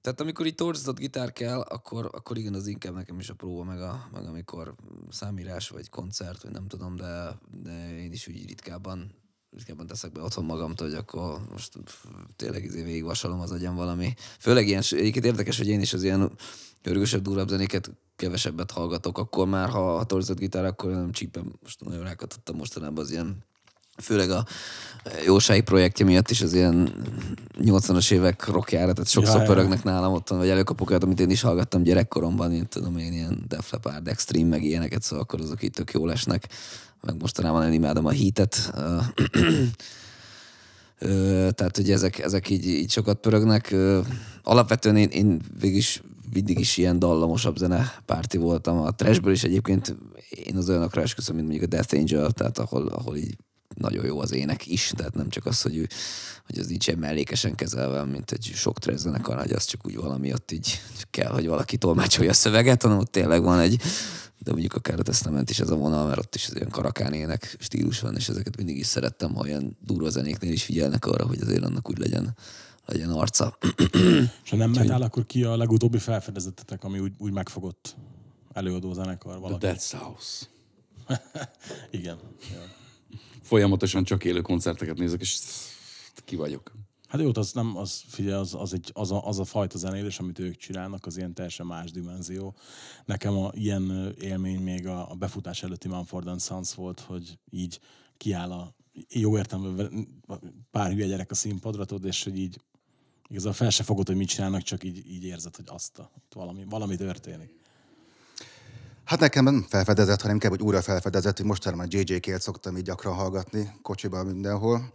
[0.00, 3.64] tehát amikor így torzított gitár kell, akkor, akkor igen, az inkább nekem is a próba,
[3.64, 4.74] meg, a, meg amikor
[5.10, 9.14] számírás, vagy koncert, vagy nem tudom, de, de én is úgy ritkábban,
[9.56, 11.72] ritkábban teszek be otthon magamtól, hogy akkor most
[12.36, 14.14] tényleg izé végigvasalom az agyam valami.
[14.38, 16.32] Főleg ilyen, egyébként érdekes, hogy én is az ilyen
[16.82, 21.84] örgösebb, durvább zenéket kevesebbet hallgatok, akkor már, ha, ha torzított gitár, akkor nem csípem, most
[21.84, 23.44] nagyon rákatottam mostanában az ilyen
[24.02, 24.44] főleg a
[25.24, 26.94] jósági projektje miatt is az ilyen
[27.58, 29.54] 80-as évek rockjára, tehát sokszor Ja, ja, ja.
[29.54, 33.44] pörögnek nálam otthon, vagy előkapok olyat, amit én is hallgattam gyerekkoromban, én tudom én ilyen
[33.48, 36.48] Def Leppard, Extreme, meg ilyeneket, szóval akkor azok itt tök jól esnek.
[37.00, 38.72] Meg mostanában én imádom a hitet.
[41.54, 43.74] Tehát, hogy ezek, ezek így, így sokat pörögnek.
[44.42, 45.84] Alapvetően én, én végig
[46.32, 48.78] mindig is ilyen dallamosabb zene párti voltam.
[48.78, 49.96] A trashből is egyébként
[50.30, 53.36] én az olyanokra esküszöm, mint mondjuk a Death Angel, tehát ahol, ahol így
[53.74, 55.88] nagyon jó az ének is, tehát nem csak az, hogy, ő,
[56.46, 59.96] hogy az így sem mellékesen kezelve, mint egy sok trash zenekar, hogy az csak úgy
[59.96, 60.80] valami ott így
[61.10, 63.82] kell, hogy valaki tolmácsolja a szöveget, hanem ott tényleg van egy,
[64.38, 67.12] de mondjuk akár a Testament is ez a vonal, mert ott is ez ilyen karakán
[67.12, 71.26] ének stílus van, és ezeket mindig is szerettem, ha ilyen durva zenéknél is figyelnek arra,
[71.26, 72.36] hogy azért annak úgy legyen,
[72.86, 73.58] legyen arca.
[74.44, 77.96] És ha nem metál, akkor ki a legutóbbi felfedezettetek, ami úgy, úgy megfogott
[78.52, 79.66] előadó zenekar The valaki?
[79.66, 80.46] Dead House.
[81.90, 82.18] Igen.
[82.52, 82.81] Ja.
[83.42, 85.38] Folyamatosan csak élő koncerteket nézek, és
[86.24, 86.72] ki vagyok.
[87.08, 90.18] Hát jó, az nem, az, figyelj, az, az, egy, az, a, az a fajta zenélés,
[90.18, 92.54] amit ők csinálnak, az ilyen teljesen más dimenzió.
[93.04, 97.80] Nekem a, ilyen élmény még a, a befutás előtti Manford Sons volt, hogy így
[98.16, 98.74] kiáll a
[99.08, 99.84] jó értelmű
[100.70, 102.60] pár hülye gyerek a színpadra, tudod, és hogy így
[103.28, 106.64] igazából fel se fogod, hogy mit csinálnak, csak így, így érzed, hogy azt a, valami,
[106.68, 107.61] valami történik.
[109.04, 112.76] Hát nekem nem felfedezett, hanem inkább, hogy újra felfedezett, hogy mostanában a JJ Kélt szoktam
[112.76, 114.92] így gyakran hallgatni, kocsiban mindenhol.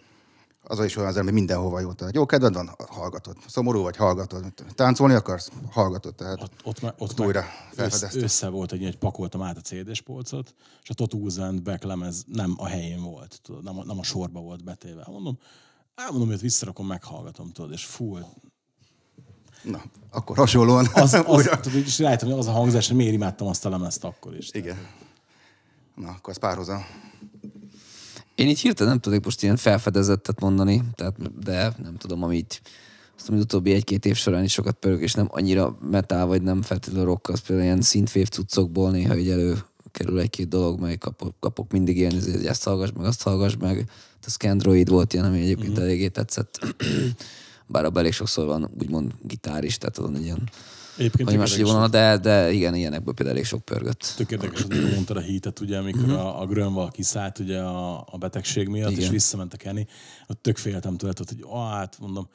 [0.69, 1.93] Az is olyan az ember mindenhova jó.
[1.93, 3.37] Tehát jó kedved van, hallgatod.
[3.47, 4.53] Szomorú vagy, hallgatod.
[4.75, 6.15] Táncolni akarsz, hallgatod.
[6.15, 7.41] Tehát Ott, ott, me- ott újra
[7.71, 8.23] felfedezted.
[8.23, 12.23] össze volt egy, egy pakoltam át a CD-s polcot, és a Total and Back lemez
[12.27, 15.03] nem a helyén volt, tudod, nem a, nem a sorba volt betéve.
[15.07, 15.37] Mondom,
[15.95, 18.17] elmondom, hogy visszarakom, meghallgatom, tudod, és fú,
[19.61, 23.47] Na, akkor hasonlóan az, az, tudod, és rájöttem, hogy az a hangzás, hogy miért imádtam
[23.47, 24.49] azt a lemezt akkor is.
[24.51, 24.77] Igen.
[25.95, 26.85] Na, akkor ez párhuzam.
[28.35, 32.61] Én így hirtelen nem tudok most ilyen felfedezettet mondani, tehát, de nem tudom, amit
[33.17, 36.61] azt az utóbbi egy-két év során is sokat pörög, és nem annyira metal, vagy nem
[36.61, 41.71] feltétlenül rock, az például ilyen szintfév cuccokból néha így előkerül egy-két dolog, mely kapok, kapok
[41.71, 43.89] mindig ilyen, hogy ezt hallgass meg, azt hallgass meg.
[44.25, 45.81] A Scandroid volt ilyen, ami egyébként mm-hmm.
[45.81, 46.59] eléggé tetszett.
[47.67, 50.49] Bár abban elég sokszor van úgymond gitár is, tehát van egy ilyen
[50.97, 54.13] Egyébként tök más vonal, de, de igen, ilyenekből például elég sok pörgött.
[54.17, 56.11] tök érdekes, hogy mondtad a hítet, ugye, amikor Mhm.
[56.13, 59.03] a, a Grönval kiszállt ugye a, a betegség miatt, Igen.
[59.03, 59.81] és visszament a Kenny,
[60.27, 62.29] ott tök féltem tőle, hogy ah, hát mondom,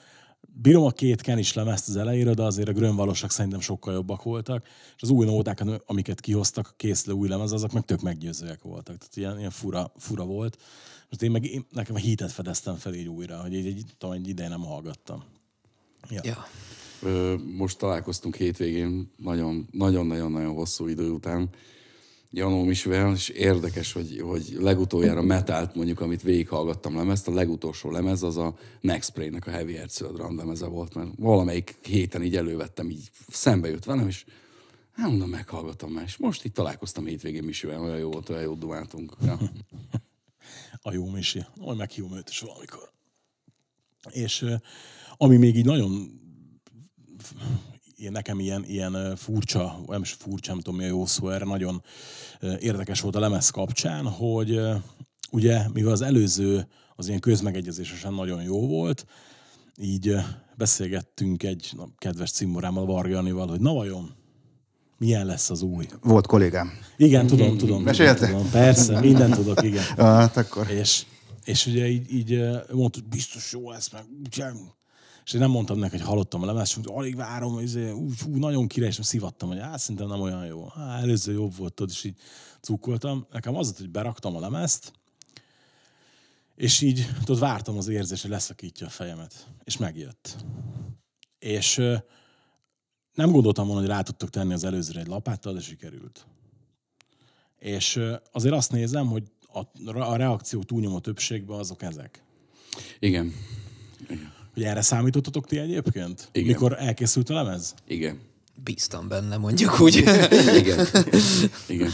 [0.55, 4.65] bírom a két Kenis lemezt az elejére, de azért a Grönvalosak szerintem sokkal jobbak voltak,
[4.97, 8.97] és az új nóták, amiket kihoztak, a készülő új lemez, azok meg tök meggyőzőek voltak.
[8.97, 10.57] Tehát ilyen, ilyen fura, fura volt.
[11.13, 14.15] Most én meg én, nekem a hitet fedeztem fel így újra, hogy egy, egy, tudom,
[14.15, 15.25] egy ideje nem hallgattam.
[16.11, 16.21] Ja.
[16.25, 16.47] Ja.
[17.03, 21.49] Ö, Most találkoztunk hétvégén, nagyon- nagyon-nagyon-nagyon hosszú idő után.
[22.31, 28.23] Janó Misvel, és érdekes, hogy, hogy legutoljára metált mondjuk, amit végighallgattam lemezt, a legutolsó lemez
[28.23, 32.91] az a Next Spray-nek a Heavy Heart Drum lemeze volt, mert valamelyik héten így elővettem,
[32.91, 34.25] így szembe jött velem, és
[34.93, 38.55] hát mondom, meghallgatom már, és most itt találkoztam hétvégén Misivel, olyan jó volt, olyan jó
[38.55, 39.13] dumáltunk.
[39.25, 39.39] Ja.
[40.83, 41.45] a jó Misi.
[41.57, 42.91] Majd meghívom őt is valamikor.
[44.11, 44.45] És
[45.17, 46.21] ami még így nagyon
[47.97, 51.45] ilyen, nekem ilyen, ilyen furcsa, nem is furcsa, nem tudom mi a jó szó erre,
[51.45, 51.83] nagyon
[52.59, 54.61] érdekes volt a lemez kapcsán, hogy
[55.31, 59.07] ugye, mivel az előző az ilyen közmegegyezésesen nagyon jó volt,
[59.77, 60.15] így
[60.57, 64.15] beszélgettünk egy kedves cimborámmal, Varga Janival, hogy na vajon,
[65.03, 65.87] milyen lesz az új?
[66.01, 66.73] Volt kollégám.
[66.97, 67.83] Igen, tudom, tudom.
[67.83, 68.27] Mesélte?
[68.27, 68.51] tudom.
[68.51, 69.85] Persze, mindent tudok, igen.
[69.97, 70.71] Hát akkor.
[70.71, 71.05] És,
[71.45, 72.31] és ugye így, így
[72.73, 74.05] mondta, hogy biztos jó lesz, meg.
[75.25, 78.37] És én nem mondtam neki, hogy hallottam a lemezt, mondta, alig várom, izé, úgy, ú,
[78.37, 80.67] nagyon király, és szivattam, hogy hát szerintem nem olyan jó.
[80.67, 82.17] Hát előző jobb volt, tudod, és így
[82.61, 83.27] cukkoltam.
[83.33, 84.93] Nekem az volt, hogy beraktam a lemezt,
[86.57, 89.47] és így, tudod, vártam az érzés, hogy leszakítja a fejemet.
[89.65, 90.37] És megjött.
[91.39, 91.81] És
[93.15, 96.27] nem gondoltam volna, hogy rá tudtok tenni az előzőre egy lapáttal, de sikerült.
[97.59, 98.01] És
[98.33, 99.23] azért azt nézem, hogy
[99.53, 102.23] a, a reakció túlnyomó többségben azok ezek.
[102.99, 103.35] Igen,
[104.55, 106.29] Hogy erre számítottatok ti egyébként?
[106.33, 106.47] Igen.
[106.47, 107.75] Mikor elkészült a lemez?
[107.87, 108.19] igen.
[108.65, 109.97] Bíztam benne, mondjuk úgy.
[110.61, 110.87] Igen.
[111.69, 111.91] igen.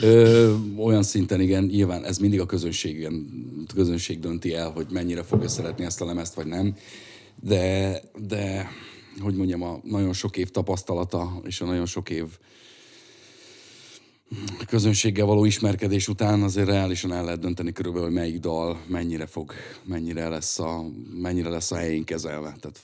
[0.00, 3.26] Ö, olyan szinten igen, nyilván ez mindig a közönség, igen,
[3.68, 6.76] a közönség dönti el, hogy mennyire fogja szeretni ezt a lemezt, vagy nem.
[7.40, 8.70] De, de
[9.18, 12.24] hogy mondjam, a nagyon sok év tapasztalata és a nagyon sok év
[14.66, 19.52] közönséggel való ismerkedés után azért reálisan el lehet dönteni körülbelül, hogy melyik dal mennyire fog,
[19.84, 20.84] mennyire lesz a,
[21.20, 22.56] mennyire lesz a helyén kezelve.
[22.60, 22.80] Tehát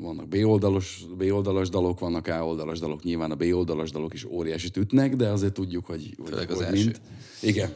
[0.00, 3.02] vannak B-oldalos, B-oldalas dalok, vannak A-oldalas dalok.
[3.02, 6.66] Nyilván a B-oldalas dalok is óriási ütnek, de azért tudjuk, hogy, hogy, Főleg az hogy
[6.66, 6.94] első.
[7.42, 7.74] Igen.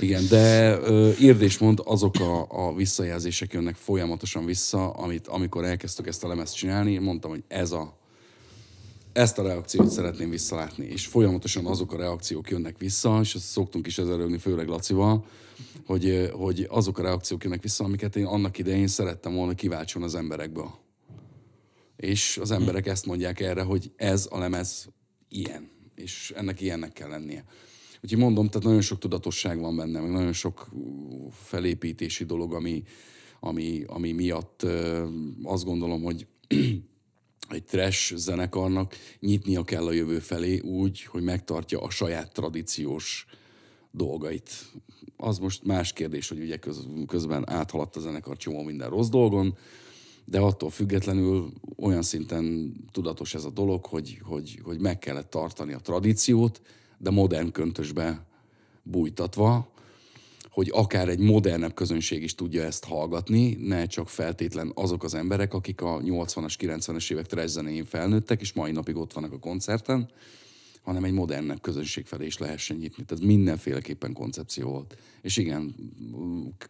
[0.00, 5.64] Igen, de ö, írd és mond, azok a, a visszajelzések jönnek folyamatosan vissza, amit amikor
[5.64, 8.00] elkezdtük ezt a lemezt csinálni, mondtam, hogy ez a
[9.12, 13.86] ezt a reakciót szeretném visszalátni, és folyamatosan azok a reakciók jönnek vissza, és ezt szoktunk
[13.86, 15.24] is ezzel rögni, főleg Lacival,
[15.86, 20.14] hogy, hogy azok a reakciók jönnek vissza, amiket én annak idején szerettem volna kiváltson az
[20.14, 20.70] emberekből.
[21.96, 24.88] És az emberek ezt mondják erre, hogy ez a lemez
[25.28, 27.44] ilyen, és ennek ilyennek kell lennie.
[28.02, 30.68] Úgyhogy mondom, tehát nagyon sok tudatosság van benne, meg nagyon sok
[31.32, 32.82] felépítési dolog, ami,
[33.40, 34.66] ami, ami miatt
[35.42, 36.26] azt gondolom, hogy
[37.54, 43.26] egy trash zenekarnak nyitnia kell a jövő felé úgy, hogy megtartja a saját tradíciós
[43.90, 44.50] dolgait.
[45.16, 49.56] Az most más kérdés, hogy ugye köz, közben áthaladt a zenekar csomó minden rossz dolgon,
[50.24, 55.72] de attól függetlenül olyan szinten tudatos ez a dolog, hogy, hogy, hogy meg kellett tartani
[55.72, 56.62] a tradíciót,
[56.98, 58.26] de modern köntösbe
[58.82, 59.71] bújtatva,
[60.52, 65.54] hogy akár egy modernebb közönség is tudja ezt hallgatni, ne csak feltétlen azok az emberek,
[65.54, 70.10] akik a 80-as, 90-es évek trezzenéjén felnőttek, és mai napig ott vannak a koncerten,
[70.82, 73.04] hanem egy modernebb közönség felé is lehessen nyitni.
[73.04, 74.96] Tehát mindenféleképpen koncepció volt.
[75.22, 75.74] És igen,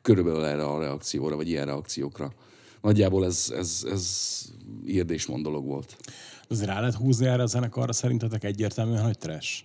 [0.03, 2.33] körülbelül erre a reakcióra, vagy ilyen reakciókra.
[2.81, 4.43] Nagyjából ez, ez, ez
[4.87, 5.97] írdésmond dolog volt.
[6.49, 9.63] Azért rá lehet húzni erre a zenekarra szerintetek egyértelműen, hogy trash?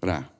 [0.00, 0.37] Rá.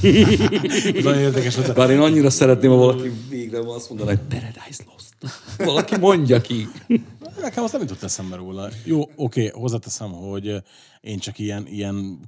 [1.02, 1.54] Nagyon érdekes.
[1.54, 5.36] hogy Bár én annyira szeretném, ha valaki végre azt mondaná, hogy Paradise Lost.
[5.58, 6.68] Valaki mondja ki.
[7.40, 8.68] Nekem azt nem jutott eszembe róla.
[8.84, 10.62] Jó, oké, hozzáteszem, hogy
[11.00, 12.20] én csak ilyen, ilyen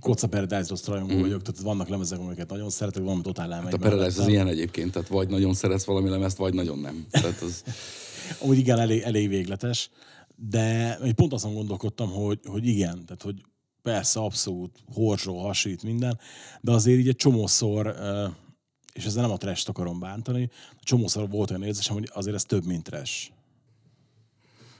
[0.00, 3.74] Koca Paradise Lost rajongó vagyok, tehát vannak lemezek, amiket nagyon szeretek, van, amit totál elmegy.
[3.74, 7.06] A Paradise az ilyen egyébként, tehát vagy nagyon szeretsz valami lemezt, vagy nagyon nem.
[7.10, 7.62] Tehát az...
[8.42, 9.90] Amúgy igen, elég, elég végletes,
[10.36, 13.34] de pont azon gondolkodtam, hogy, hogy igen, tehát hogy
[13.84, 16.18] persze abszolút horzsó, hasít minden,
[16.60, 17.94] de azért így egy csomószor,
[18.92, 20.50] és ezzel nem a trash akarom bántani,
[20.82, 23.30] csomószor volt olyan érzésem, hogy azért ez több, mint trash.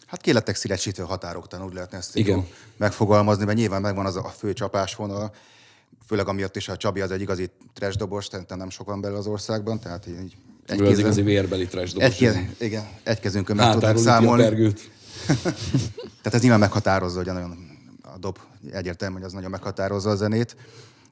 [0.06, 2.46] Hát ki lettek szélesítve a határoktan, úgy lehetne ezt Igen.
[2.76, 5.34] Megfogalmazni, mert nyilván megvan az a fő csapásvonal,
[6.06, 9.26] főleg amiatt is a Csabi az egy igazi trash dobos, szerintem nem sokan belül az
[9.26, 10.36] országban, tehát így
[10.66, 12.08] egy Ő az igazi vérbeli trash dobos.
[12.08, 14.42] egy, kéz, igen, egy kezünkön meg tudnak számolni.
[16.22, 17.73] Tehát ez nyilván meghatározza, hogy nagyon
[18.24, 18.38] dob
[18.70, 20.56] egyértelmű, hogy az nagyon meghatározza a zenét.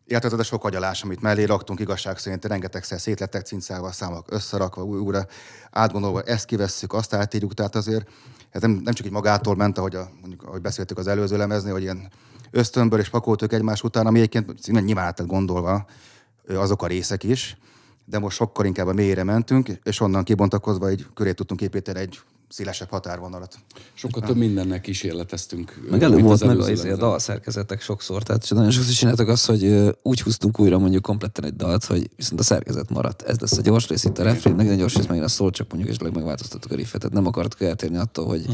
[0.06, 4.84] Illetve az a sok agyalás, amit mellé raktunk, igazság szerint rengetegszer szétlettek cincával, számok összerakva,
[4.84, 5.26] új- újra
[5.70, 8.08] átgondolva, ezt kivesszük, azt átírjuk, tehát azért
[8.50, 11.70] ez nem, nem csak így magától ment, ahogy, a, mondjuk, ahogy beszéltük az előző lemezni,
[11.70, 12.10] hogy ilyen
[12.50, 15.86] ösztönből és pakoltuk egymás után, ami egyébként nyilván át gondolva
[16.48, 17.56] azok a részek is,
[18.04, 22.20] de most sokkal inkább a mélyre mentünk, és onnan kibontakozva egy köré tudtunk építeni egy
[22.52, 23.58] szélesebb határvonalat.
[23.94, 25.86] Sokkal több mindennel kísérleteztünk.
[25.90, 28.92] Meg elő mint volt az meg a, előző izé, a dalszerkezetek sokszor, tehát nagyon sokszor
[28.94, 33.22] csináltak azt, hogy úgy húztunk újra mondjuk kompletten egy dalt, hogy viszont a szerkezet maradt.
[33.22, 35.50] Ez lesz a gyors rész, itt a refrén, meg a gyors rész megint a szól,
[35.50, 37.00] csak mondjuk esetleg megváltoztattuk a riffet.
[37.00, 38.46] Tehát nem akartuk eltérni attól, hogy,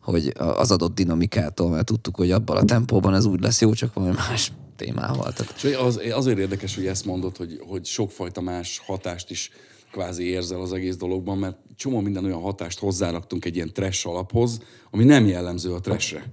[0.00, 3.72] hogy a- az adott dinamikától, mert tudtuk, hogy abban a tempóban ez úgy lesz jó,
[3.72, 5.32] csak valami más témával.
[5.32, 9.50] Tehát És az, azért érdekes, hogy ezt mondod, hogy, hogy sokfajta más hatást is
[9.92, 14.60] kvázi érzel az egész dologban, mert csomó minden olyan hatást hozzáraktunk egy ilyen trash alaphoz,
[14.90, 16.24] ami nem jellemző a trashre.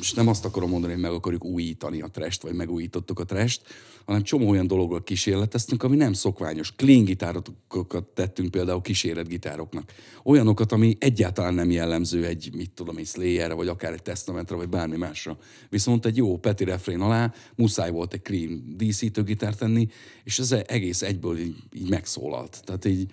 [0.00, 3.62] És nem azt akarom mondani, hogy meg akarjuk újítani a trest, vagy megújítottuk a trest,
[4.04, 6.74] hanem csomó olyan dologgal kísérleteztünk, ami nem szokványos.
[6.76, 9.92] Gitárokat tettünk például kíséretgitároknak.
[10.24, 14.68] Olyanokat, ami egyáltalán nem jellemző egy, mit tudom, egy Slayerre, vagy akár egy Testamentre, vagy
[14.68, 15.38] bármi másra.
[15.68, 19.88] Viszont egy jó Peti refrén alá muszáj volt egy clean díszítő gitárt tenni,
[20.24, 22.62] és ez egész egyből így, így megszólalt.
[22.64, 23.10] Tehát így,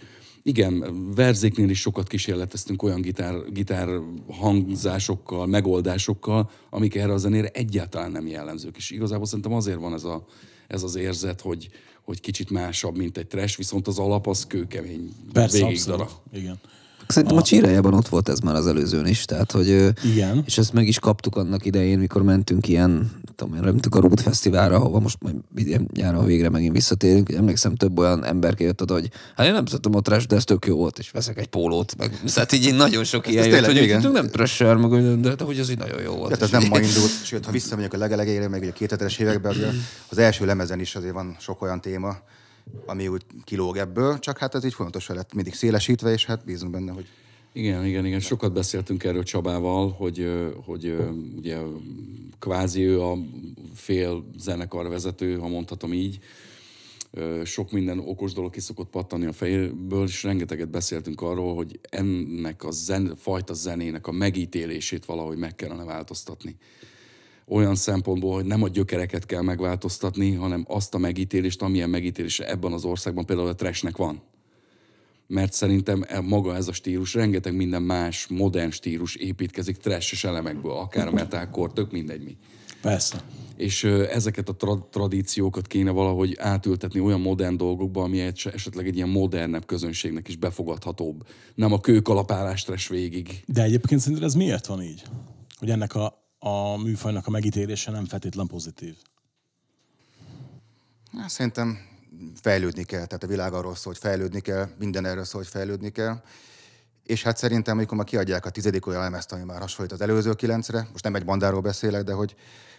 [0.47, 0.83] igen,
[1.15, 3.89] verzéknél is sokat kísérleteztünk olyan gitár, gitár
[4.29, 8.77] hangzásokkal, megoldásokkal, amik erre a zenére egyáltalán nem jellemzők.
[8.77, 10.25] És igazából szerintem azért van ez, a,
[10.67, 11.69] ez az érzet, hogy,
[12.03, 15.11] hogy kicsit másabb, mint egy trash, viszont az alap az kőkemény.
[15.33, 15.99] Persze, abszolút.
[15.99, 16.09] dara.
[16.33, 16.59] Igen.
[17.07, 19.67] Szerintem a csírájában ott volt ez már az előzőn is, tehát hogy...
[20.03, 20.43] Igen.
[20.45, 24.21] És ezt meg is kaptuk annak idején, mikor mentünk ilyen, tudom én, mentünk a Rút
[24.21, 27.31] Fesztiválra, ahova most majd idén nyáron végre megint visszatérünk.
[27.31, 30.43] Emlékszem, több olyan ember jött oda, hogy hát én nem szeretem a trash, de ez
[30.43, 31.97] tök jó volt, és veszek egy pólót.
[31.97, 34.11] Meg, szóval így nagyon sok ilyen ez jött, tényleg, hogy igen.
[34.11, 36.31] nem trasher, meg, de, de, hogy ez így nagyon jó volt.
[36.31, 39.55] Tehát ez nem ma indult, sőt, ha visszamegyek a legelegére, meg ugye a 2000-es években,
[40.09, 42.17] az első lemezen is azért van sok olyan téma,
[42.85, 46.71] ami úgy kilóg ebből, csak hát ez így folyamatosan lett mindig szélesítve, és hát bízunk
[46.71, 47.05] benne, hogy
[47.53, 48.19] Igen, igen, igen.
[48.19, 50.31] Sokat beszéltünk erről Csabával, hogy,
[50.65, 50.95] hogy
[51.37, 51.57] ugye
[52.39, 53.17] kvázi ő a
[53.73, 56.19] fél zenekarvezető, ha mondhatom így.
[57.43, 62.63] Sok minden okos dolog ki szokott pattanni a fejéből, és rengeteget beszéltünk arról, hogy ennek
[62.63, 66.57] a zen, fajta zenének a megítélését valahogy meg kellene változtatni.
[67.49, 72.73] Olyan szempontból, hogy nem a gyökereket kell megváltoztatni, hanem azt a megítélést, amilyen megítélése ebben
[72.73, 74.21] az országban például a trashnek van
[75.27, 80.71] mert szerintem e- maga ez a stílus, rengeteg minden más modern stílus építkezik trashes elemekből,
[80.71, 82.37] akár a metalcore, tök mindegy mi.
[82.81, 83.21] Persze.
[83.55, 88.95] és ezeket a tra- tradíciókat kéne valahogy átültetni olyan modern dolgokba, ami egy, esetleg egy
[88.95, 91.27] ilyen modernebb közönségnek is befogadhatóbb.
[91.55, 93.43] Nem a kőkalapálás trash végig.
[93.45, 95.03] De egyébként szerinted ez miért van így?
[95.55, 98.95] Hogy ennek a, a műfajnak a megítélése nem feltétlen pozitív.
[101.27, 101.77] Szerintem
[102.41, 105.89] fejlődni kell, tehát a világ arról szól, hogy fejlődni kell, minden erről szól, hogy fejlődni
[105.89, 106.21] kell.
[107.03, 110.33] És hát szerintem, amikor ma kiadják a tizedik olyan lemezt, ami már hasonlít az előző
[110.33, 112.35] kilencre, most nem egy bandáról beszélek, de hogy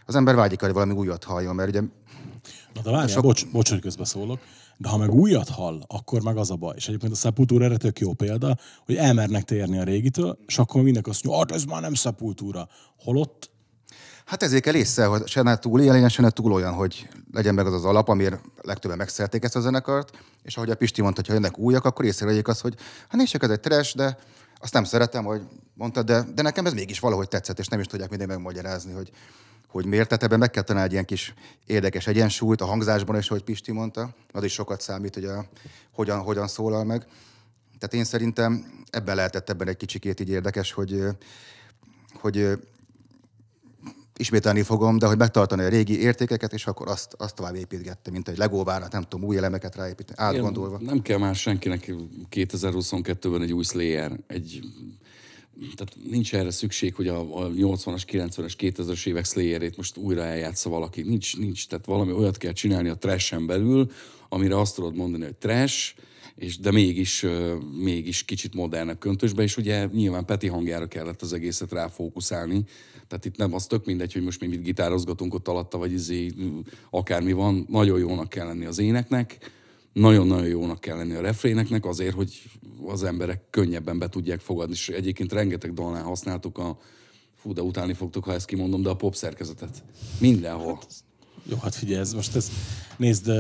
[0.06, 1.80] az ember vágyik, hogy valami újat halljon, mert ugye
[2.74, 4.40] Na de várjál, Sok- bocs, bocs, hogy közbeszólok,
[4.80, 6.74] de ha meg újat hall, akkor meg az a baj.
[6.76, 10.82] És egyébként a Sepultura erre tök jó példa, hogy elmernek térni a régitől, és akkor
[10.82, 12.68] mindenki azt mondja, hát ez már nem Sepultura.
[12.98, 13.50] Holott
[14.28, 17.54] Hát ezért kell észre, hogy se ne túl ilyen, se ne túl olyan, hogy legyen
[17.54, 21.20] meg az az alap, amiért legtöbben megszerték ezt a zenekart, és ahogy a Pisti mondta,
[21.20, 22.74] hogy ha jönnek újak, akkor észrevegyék azt, hogy
[23.08, 24.18] hát nézd csak, ez egy trash, de
[24.60, 25.42] azt nem szeretem, hogy
[25.74, 29.10] mondtad, de, de nekem ez mégis valahogy tetszett, és nem is tudják mindig megmagyarázni, hogy,
[29.68, 30.08] hogy miért.
[30.08, 31.34] Tehát ebben meg kell találni egy ilyen kis
[31.66, 34.14] érdekes egyensúlyt a hangzásban is, ahogy Pisti mondta.
[34.32, 35.44] Az is sokat számít, hogy a,
[35.92, 37.06] hogyan, hogyan szólal meg.
[37.78, 41.02] Tehát én szerintem ebben lehetett ebben egy kicsikét így érdekes, hogy,
[42.20, 42.58] hogy
[44.16, 48.28] ismételni fogom, de hogy megtartani a régi értékeket, és akkor azt, azt tovább építgettem, mint
[48.28, 50.76] egy legóvára, nem tudom, új elemeket ráépíteni, átgondolva.
[50.80, 51.92] Igen, nem kell már senkinek
[52.30, 54.60] 2022-ben egy új Slayer, egy
[55.58, 60.70] tehát nincs erre szükség, hogy a, a 80-as, 90-es, 2000-es évek Slayerét most újra eljátsza
[60.70, 61.02] valaki.
[61.02, 61.66] Nincs, nincs.
[61.66, 63.90] Tehát valami olyat kell csinálni a trashen belül,
[64.28, 65.94] amire azt tudod mondani, hogy trash,
[66.34, 67.26] és de mégis,
[67.78, 72.64] mégis kicsit modernebb köntösbe, és ugye nyilván Peti hangjára kellett az egészet ráfókuszálni.
[73.08, 76.32] Tehát itt nem az tök mindegy, hogy most mi mit gitározgatunk ott alatta, vagy izé,
[76.90, 77.66] akármi van.
[77.68, 79.38] Nagyon jónak kell lenni az éneknek,
[79.98, 82.42] nagyon-nagyon jónak kell lenni a refréneknek azért, hogy
[82.86, 84.74] az emberek könnyebben be tudják fogadni.
[84.74, 86.78] És egyébként rengeteg dalnál használtuk a,
[87.40, 89.82] fú, de utálni fogtok, ha ezt kimondom, de a pop szerkezetet.
[90.18, 90.78] Mindenhol.
[91.44, 92.50] Jó, hát figyelj, ez most ez,
[92.96, 93.32] nézd,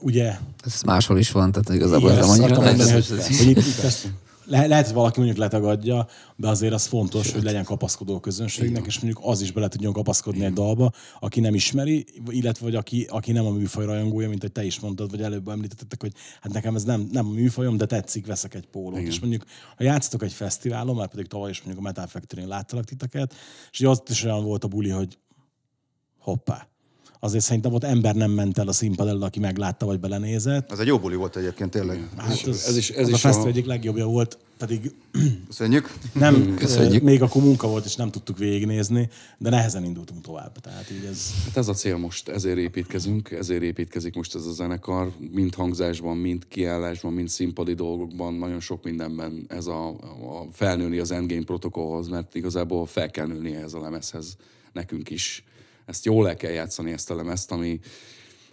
[0.00, 0.32] ugye
[0.64, 4.08] Ez máshol is van, tehát igazából Igen, nem annyira mondani, hogy, hogy itt, itt ezt,
[4.46, 9.00] le, lehet, hogy valaki mondjuk letagadja, de azért az fontos, hogy legyen kapaszkodó közönségnek, és
[9.00, 13.32] mondjuk az is bele tudjon kapaszkodni egy dalba, aki nem ismeri, illetve vagy aki, aki
[13.32, 16.74] nem a műfaj rajongója, mint hogy te is mondtad, vagy előbb említettek, hogy hát nekem
[16.74, 18.98] ez nem, nem a műfajom, de tetszik, veszek egy pólót.
[18.98, 19.44] És mondjuk,
[19.76, 23.34] ha játszatok egy fesztiválon, mert pedig tavaly is mondjuk a Metal Factory-n láttalak titeket,
[23.70, 25.18] és ott is olyan volt a buli, hogy
[26.18, 26.68] hoppá.
[27.20, 30.70] Azért szerintem ott ember nem ment el a színpad elől, aki meglátta, vagy belenézett.
[30.72, 32.08] Az egy jó buli volt egyébként, tényleg.
[32.16, 34.92] Hát ez, ez is- ez az is a fesztivál egyik legjobbja volt, pedig
[35.46, 35.92] Köszönjük.
[36.12, 37.02] nem, Köszönjük.
[37.02, 40.58] még akkor munka volt, és nem tudtuk végignézni, de nehezen indultunk tovább.
[40.60, 41.30] Tehát így ez...
[41.44, 46.16] Hát ez a cél most, ezért építkezünk, ezért építkezik most ez a zenekar, mind hangzásban,
[46.16, 52.08] mind kiállásban, mind színpadi dolgokban, nagyon sok mindenben ez a, a felnőni az Endgame protokollhoz,
[52.08, 54.36] mert igazából fel kell nőni ehhez a lemezhez
[54.72, 55.44] nekünk is.
[55.86, 57.80] Ezt jól el kell játszani, ezt a lemezt, ami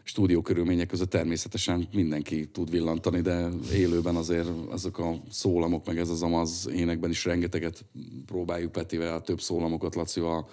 [0.03, 6.09] stúdió körülmények között természetesen mindenki tud villantani, de élőben azért azok a szólamok, meg ez
[6.09, 7.85] az amaz énekben is rengeteget
[8.25, 10.49] próbáljuk Petivel, több szólamokat Lacival.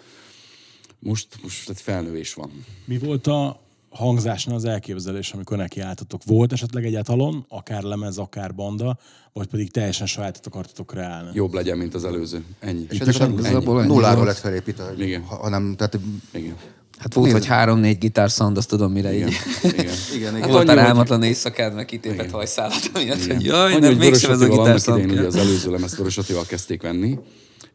[0.98, 2.64] Most, most egy felnővés van.
[2.84, 6.20] Mi volt a hangzásnál az elképzelés, amikor nekiálltatok?
[6.24, 8.98] Volt esetleg egy etalon, akár lemez, akár banda,
[9.32, 11.30] vagy pedig teljesen sajátot akartatok kreálni?
[11.34, 12.44] Jobb legyen, mint az előző.
[12.60, 12.86] Ennyi.
[12.90, 13.46] És ez Ennyi.
[13.46, 14.26] ennyi nulláról volt.
[14.26, 15.22] lett felépítve, hogy Igen.
[15.22, 15.98] ha, hanem, tehát
[16.32, 16.54] Igen.
[16.98, 19.28] Hát volt, hogy három-négy gitár sound, azt tudom, mire Igen.
[19.28, 19.34] így.
[19.62, 19.74] Igen.
[19.78, 20.34] igen, Hát igen.
[20.40, 23.36] Hát volt hogy- rámatlan éjszakád, meg kitépett hajszálat, miatt, Igen.
[23.36, 26.20] hogy jaj, nem, hogy mégsem ez a gitár annak idején sound az előző lemezt Vörös
[26.46, 27.18] kezdték venni,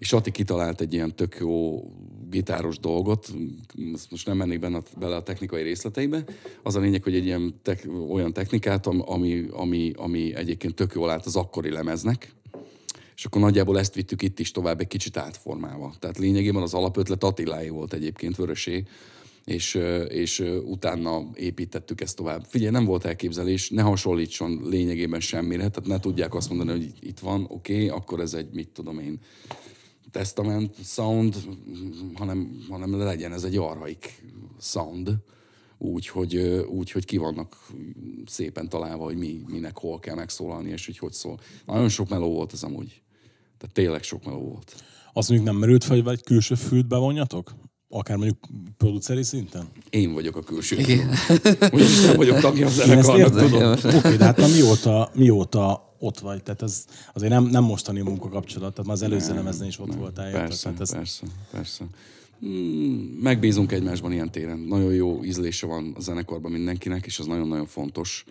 [0.04, 1.84] és Ati kitalált egy ilyen tök jó
[2.30, 3.34] gitáros dolgot,
[4.10, 6.24] most nem mennék benne, bele a technikai részleteibe.
[6.64, 10.94] Az a lényeg, hogy egy ilyen tek, olyan technikát, am- ami, ami, ami egyébként tök
[10.94, 12.34] jól állt az akkori lemeznek,
[13.16, 15.94] és akkor nagyjából ezt vittük itt is tovább egy kicsit átformálva.
[16.00, 18.84] Tehát lényegében az alapötlet Attiláé volt egyébként Vörösé,
[19.46, 22.46] és, és utána építettük ezt tovább.
[22.48, 27.20] Figyelj, nem volt elképzelés, ne hasonlítson lényegében semmire, tehát ne tudják azt mondani, hogy itt
[27.20, 29.20] van, oké, okay, akkor ez egy, mit tudom én,
[30.14, 31.36] testament sound,
[32.14, 34.24] hanem, hanem legyen ez egy arhaik
[34.60, 35.18] sound,
[35.78, 37.68] úgy, hogy, úgy, hogy ki vannak
[38.26, 41.40] szépen találva, hogy mi, minek hol kell megszólalni, és hogy hogy szól.
[41.66, 43.02] Nagyon sok meló volt ez amúgy.
[43.58, 44.76] Tehát tényleg sok meló volt.
[45.14, 47.54] Az mondjuk nem merült fel, hogy egy külső fűt bevonjatok?
[47.96, 48.38] Akár mondjuk
[48.78, 49.68] produceri szinten?
[49.90, 50.76] Én vagyok a külső.
[51.72, 53.76] Úgyis nem vagyok tagja az Én ezt zenekarnak, értem, tudom.
[53.76, 53.98] tudom.
[53.98, 56.44] Oké, de hát már mióta, mióta ott vagy?
[56.44, 60.26] Tehát ez azért nem, nem mostani munkakapcsolat, tehát már az előző lemezen is ott voltál.
[60.26, 60.42] érted?
[60.42, 61.84] Persze, Tehát ez, persze, persze.
[62.46, 64.60] Mm, Megbízunk egymásban ilyen téren.
[64.60, 68.26] Nagyon jó ízlése van a zenekarban mindenkinek, és az nagyon-nagyon fontos.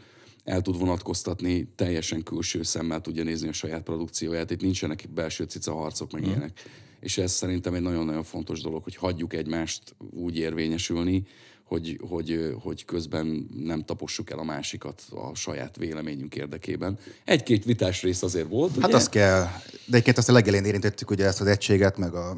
[0.45, 4.51] El tud vonatkoztatni, teljesen külső szemmel tudja nézni a saját produkcióját.
[4.51, 6.63] Itt nincsenek belső cica harcok, meg ilyenek.
[7.03, 11.27] És ez szerintem egy nagyon-nagyon fontos dolog, hogy hagyjuk egymást úgy érvényesülni,
[11.65, 16.99] hogy, hogy, hogy közben nem tapossuk el a másikat a saját véleményünk érdekében.
[17.25, 18.97] Egy-két vitás rész azért volt, Hát ugye?
[18.97, 19.41] az kell.
[19.41, 19.51] De
[19.87, 22.37] egyébként azt a legelén érintettük ugye ezt az egységet, meg a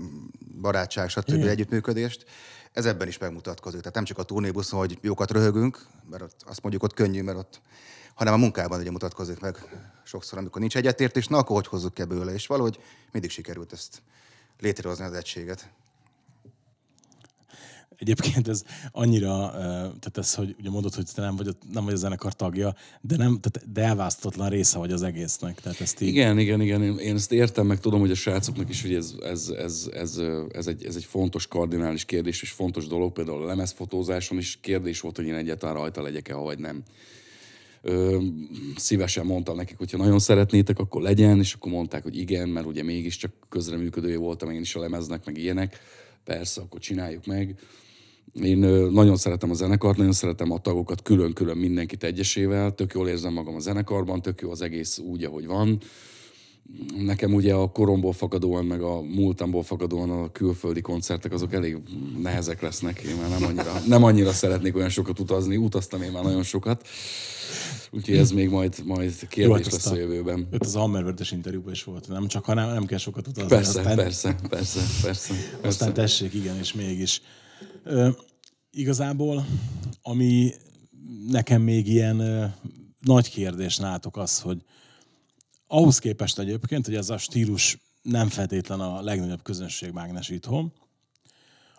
[0.60, 1.46] barátság, stb.
[1.46, 2.24] együttműködést.
[2.72, 3.80] Ez ebben is megmutatkozik.
[3.80, 7.38] Tehát nem csak a turnébuszon, hogy jókat röhögünk, mert ott azt mondjuk ott könnyű, mert
[7.38, 7.60] ott,
[8.14, 9.56] hanem a munkában ugye mutatkozik meg
[10.04, 12.78] sokszor, amikor nincs egyetértés, na akkor hogy hozzuk belőle, és valahogy
[13.12, 14.02] mindig sikerült ezt
[14.64, 15.70] létrehozni az egységet.
[17.96, 18.62] Egyébként ez
[18.92, 22.32] annyira, tehát ez, hogy ugye mondod, hogy te nem vagy, a- nem vagy a zenekar
[22.32, 25.60] tagja, de, nem, tehát, de elválaszthatatlan része vagy az egésznek.
[25.60, 26.82] Tehát ezt így, Igen, igen, igen.
[26.82, 30.20] Én, én ezt értem, meg tudom, hogy a srácoknak is, hogy ez, ez, ez, ez,
[30.52, 33.12] ez, egy, ez egy fontos kardinális kérdés, és fontos dolog.
[33.12, 36.82] Például a lemezfotózáson is kérdés volt, hogy én egyáltalán rajta legyek-e, vagy nem.
[37.86, 38.18] Ö,
[38.76, 42.82] szívesen mondtam nekik, hogyha nagyon szeretnétek, akkor legyen, és akkor mondták, hogy igen, mert ugye
[42.82, 45.78] mégiscsak közreműködője voltam én is a lemeznek, meg ilyenek.
[46.24, 47.58] Persze, akkor csináljuk meg.
[48.42, 53.08] Én ö, nagyon szeretem a zenekart, nagyon szeretem a tagokat külön-külön mindenkit egyesével, tök jól
[53.08, 55.80] érzem magam a zenekarban, tök jó az egész úgy, ahogy van.
[56.96, 61.76] Nekem ugye a koromból fakadóan, meg a múltamból fakadóan a külföldi koncertek azok elég
[62.22, 63.00] nehezek lesznek.
[63.00, 66.86] Én már nem annyira, nem annyira szeretnék olyan sokat utazni, utaztam én már nagyon sokat.
[67.90, 70.48] Úgyhogy ez még majd, majd Jó, kérdés hát lesz a a- jövőben.
[70.52, 73.48] Ott az Hammerwördes interjúban is volt, nem csak, hanem nem kell sokat utazni.
[73.48, 75.92] Persze, aztán, persze, persze, persze, Aztán persze.
[75.92, 77.20] tessék, igen, és mégis.
[77.84, 78.08] Ö,
[78.70, 79.46] igazából,
[80.02, 80.52] ami
[81.30, 82.44] nekem még ilyen ö,
[83.00, 84.58] nagy kérdés nátok az, hogy
[85.74, 90.72] ahhoz képest egyébként, hogy ez a stílus nem feltétlen a legnagyobb közönség mágnes itthon,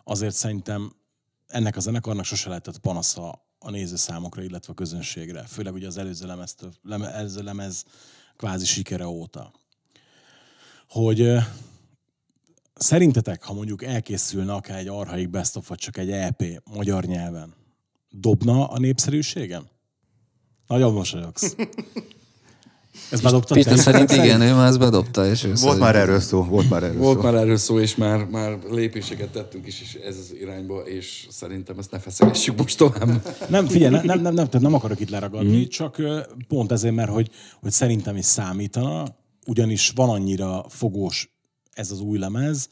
[0.03, 0.95] azért szerintem
[1.47, 5.43] ennek a zenekarnak sose lehetett panasza a nézőszámokra, illetve a közönségre.
[5.43, 7.85] Főleg ugye az előző lemeztől, leme, előző lemez
[8.35, 9.51] kvázi sikere óta.
[10.89, 11.33] Hogy
[12.73, 16.43] Szerintetek, ha mondjuk elkészülne akár egy arhaik best of, vagy csak egy EP
[16.73, 17.53] magyar nyelven,
[18.09, 19.67] dobna a népszerűségem?
[20.67, 21.55] Nagyon mosolyogsz.
[23.09, 26.19] Ez bedobtad Pista szerint igen, ő már ezt bedobta, és ő Volt szerint- már erről
[26.19, 27.23] szó, volt már erről Volt szó.
[27.23, 31.79] már erről szó, és már, már lépéseket tettünk is, is ez az irányba, és szerintem
[31.79, 33.27] ezt ne feszegessük most tovább.
[33.49, 35.67] Nem, figyelj, nem, nem, nem, nem, nem akarok itt leragadni, mm.
[35.67, 36.01] csak
[36.47, 37.29] pont ezért, mert hogy,
[37.61, 39.03] hogy szerintem is számítana,
[39.45, 41.29] ugyanis van annyira fogós
[41.73, 42.69] ez az új lemez,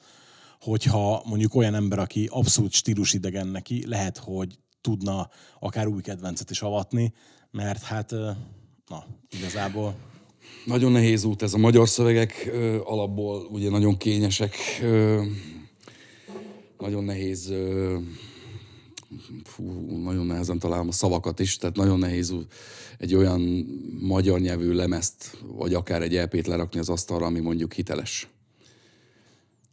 [0.61, 6.61] hogyha mondjuk olyan ember, aki abszolút stílusidegen neki, lehet, hogy tudna akár új kedvencet is
[6.61, 7.13] avatni,
[7.51, 8.11] mert hát,
[8.87, 9.95] na, igazából
[10.65, 11.53] Nagyon nehéz út ez.
[11.53, 14.55] A magyar szövegek ö, alapból ugye nagyon kényesek.
[14.81, 15.21] Ö,
[16.77, 17.49] nagyon nehéz...
[17.49, 17.97] Ö,
[19.43, 19.63] fú,
[20.03, 22.33] nagyon nehezen találom a szavakat is, tehát nagyon nehéz
[22.97, 23.41] egy olyan
[23.99, 28.27] magyar nyelvű lemezt, vagy akár egy EP-t lerakni az asztalra, ami mondjuk hiteles.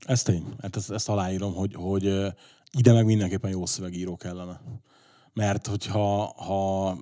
[0.07, 0.45] Ez tény.
[0.61, 2.05] Hát ezt, ezt aláírom, hogy, hogy
[2.79, 4.61] ide meg mindenképpen jó szövegíró kellene.
[5.33, 6.99] Mert hogyha ha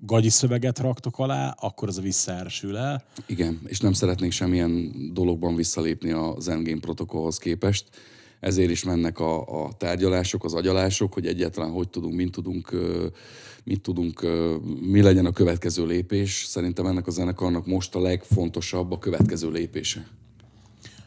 [0.00, 3.04] gagyi szöveget raktok alá, akkor az a visszaersül el.
[3.26, 7.84] Igen, és nem szeretnék semmilyen dologban visszalépni az Endgame protokollhoz képest.
[8.40, 12.70] Ezért is mennek a, a tárgyalások, az agyalások, hogy egyáltalán hogy tudunk, mint tudunk,
[13.64, 14.26] mit tudunk,
[14.80, 16.44] mi legyen a következő lépés.
[16.48, 20.06] Szerintem ennek a zenekarnak most a legfontosabb a következő lépése.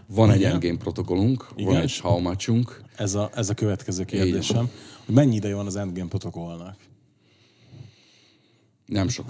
[0.07, 0.51] Van egy Igen.
[0.51, 2.81] Endgame protokollunk, Igen, van egy How much-unk.
[2.95, 4.69] Ez a, ez a következő kérdésem.
[5.05, 6.75] Hogy mennyi ideje van az Endgame protokollnak?
[8.91, 9.27] Nem sok.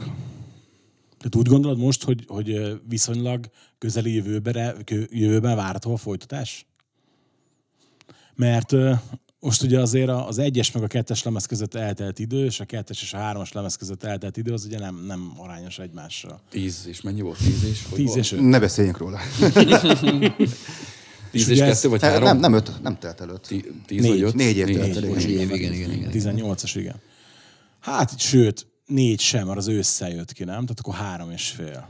[1.17, 6.65] Tehát úgy gondolod most, hogy, hogy viszonylag közeli jövőben, jövőben várható a folytatás?
[8.35, 8.73] Mert
[9.39, 12.65] most ugye azért a- az egyes meg a kettes lemez között eltelt idő, és a
[12.65, 16.41] kettes és a hármas lemez között eltelt idő, az ugye nem, nem arányos egymással.
[16.49, 17.37] Tíz, és mennyi volt?
[17.37, 17.83] Tíz és?
[17.85, 18.17] Hogy Tíz volt?
[18.19, 18.41] és öt.
[18.41, 19.19] Ne beszéljünk róla.
[21.31, 22.23] Tíz és ez- kettő, vagy három?
[22.23, 23.45] nem, nem, öt, nem telt előtt.
[23.47, 24.09] Tí- Tíz Négy.
[24.11, 24.33] vagy öt?
[24.35, 25.23] Négy év telt el, bocs.
[25.23, 25.49] igen.
[25.49, 26.09] Igen, igen, igen.
[26.13, 26.95] 18-as, igen.
[27.79, 30.61] Hát, sőt, négy sem, mert az ősszel jött ki, nem?
[30.61, 31.89] Tehát akkor három és fél.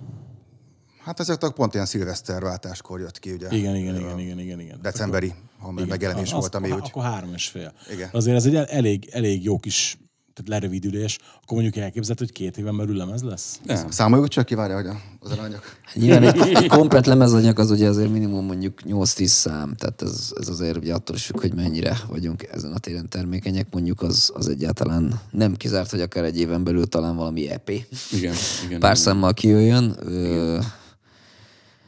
[1.03, 3.47] Hát ezek pont ilyen szilveszterváltáskor jött ki, ugye?
[3.51, 4.59] Igen, igen, igen, igen, igen.
[4.59, 4.79] igen.
[4.81, 6.79] Decemberi, ha megjelenés volt, ami úgy...
[6.83, 7.73] Akkor három és fél.
[7.91, 8.09] Igen.
[8.11, 9.97] Azért ez egy el- elég, elég jó kis
[10.33, 11.19] tehát lerövidülés.
[11.43, 13.59] Akkor mondjuk elképzelhető, hogy két éven belül lemez lesz?
[13.63, 13.89] Nem.
[13.89, 14.85] Számoljuk csak ki, várja, hogy
[15.19, 15.61] az aranyag.
[15.93, 20.47] Nyilván egy, egy komplet lemezanyag az ugye azért minimum mondjuk 8-10 szám, tehát ez, ez
[20.47, 24.47] azért ugye attól is függ, hogy mennyire vagyunk ezen a téren termékenyek, mondjuk az, az
[24.47, 28.79] egyáltalán nem kizárt, hogy akár egy éven belül talán valami EP Igen, igen.
[28.79, 28.95] pár igen.
[28.95, 29.95] számmal kijöjjön.
[29.99, 30.59] Ö,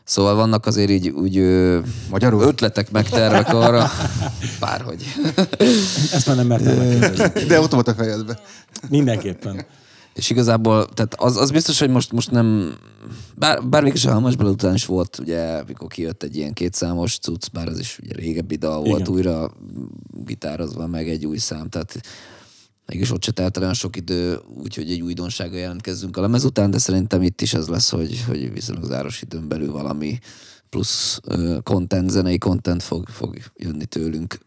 [0.03, 1.79] Szóval vannak azért így úgy ö,
[2.09, 2.41] Magyarul?
[2.41, 3.89] ötletek, meg tervek arra,
[4.59, 5.05] bárhogy.
[6.13, 7.43] Ezt már nem mertem megkérdezni.
[7.43, 8.39] De ott volt a fejedbe.
[8.89, 9.65] Mindenképpen.
[10.13, 12.77] És igazából, tehát az, az biztos, hogy most, most nem,
[13.35, 17.47] bár, bár végül a Hamas után is volt, ugye, mikor kijött egy ilyen kétszámos cucc,
[17.53, 19.13] bár az is ugye régebbi dal volt, Igen.
[19.13, 19.51] újra
[20.25, 22.01] gitározva meg egy új szám, tehát
[22.85, 26.71] mégis ott se telt el olyan sok idő, úgyhogy egy újdonsággal jelentkezzünk a lemez után,
[26.71, 30.19] de szerintem itt is ez lesz, hogy, hogy viszonylag záros időn belül valami
[30.69, 34.39] plusz uh, content, zenei content fog, fog jönni tőlünk.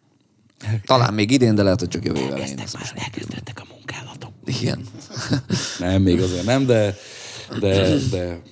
[0.84, 2.59] Talán még idén, de lehet, hogy csak jövő elején.
[2.59, 4.32] Most Elkezdődtek a munkálatok.
[4.45, 4.87] Igen.
[5.78, 6.95] Nem, még azért nem, de,
[7.61, 8.43] de, de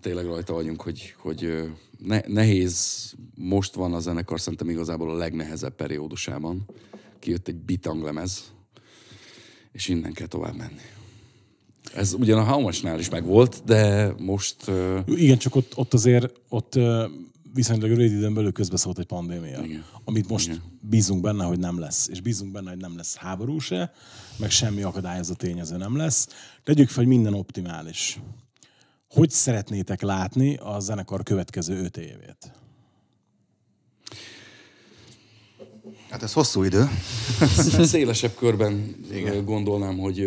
[0.00, 1.70] tényleg rajta vagyunk, hogy, hogy
[2.04, 6.66] ne, nehéz, most van a zenekar szerintem igazából a legnehezebb periódusában.
[7.18, 8.42] Kijött egy bitang lemez,
[9.76, 10.80] és innen kell tovább menni.
[11.94, 16.74] Ez ugyan a Haumasnál is megvolt, de most ö, Igen, csak ott, ott azért ott
[16.74, 17.06] ö,
[17.52, 19.84] viszonylag rövid időn belül közbeszólt egy pandémia, Igen.
[20.04, 20.62] amit most Igen.
[20.80, 22.08] bízunk benne, hogy nem lesz.
[22.08, 23.92] És bízunk benne, hogy nem lesz háború se,
[24.36, 26.28] meg semmi akadályozó tényező nem lesz.
[26.64, 28.20] Tegyük fel, hogy minden optimális.
[29.08, 32.52] Hogy szeretnétek látni a zenekar következő öt évét?
[36.10, 36.88] Hát ez hosszú idő.
[37.82, 39.44] szélesebb körben Igen.
[39.44, 40.20] gondolnám, hogy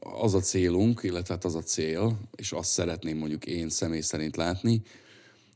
[0.00, 4.36] az a célunk, illetve hát az a cél, és azt szeretném mondjuk én személy szerint
[4.36, 4.82] látni,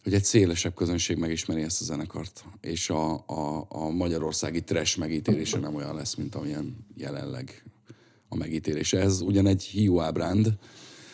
[0.03, 5.59] hogy egy szélesebb közönség megismeri ezt a zenekart, és a, a, a magyarországi trash megítélése
[5.59, 7.63] nem olyan lesz, mint amilyen jelenleg
[8.29, 8.99] a megítélése.
[8.99, 10.53] Ez ugyan egy hiúábránd,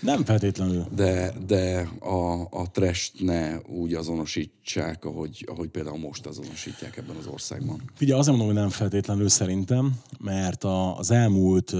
[0.00, 0.86] Nem feltétlenül.
[0.94, 7.26] de, de a, a trash ne úgy azonosítsák, ahogy, ahogy például most azonosítják ebben az
[7.26, 7.82] országban.
[7.94, 11.74] Figyelj, azért mondom, hogy nem feltétlenül szerintem, mert a, az elmúlt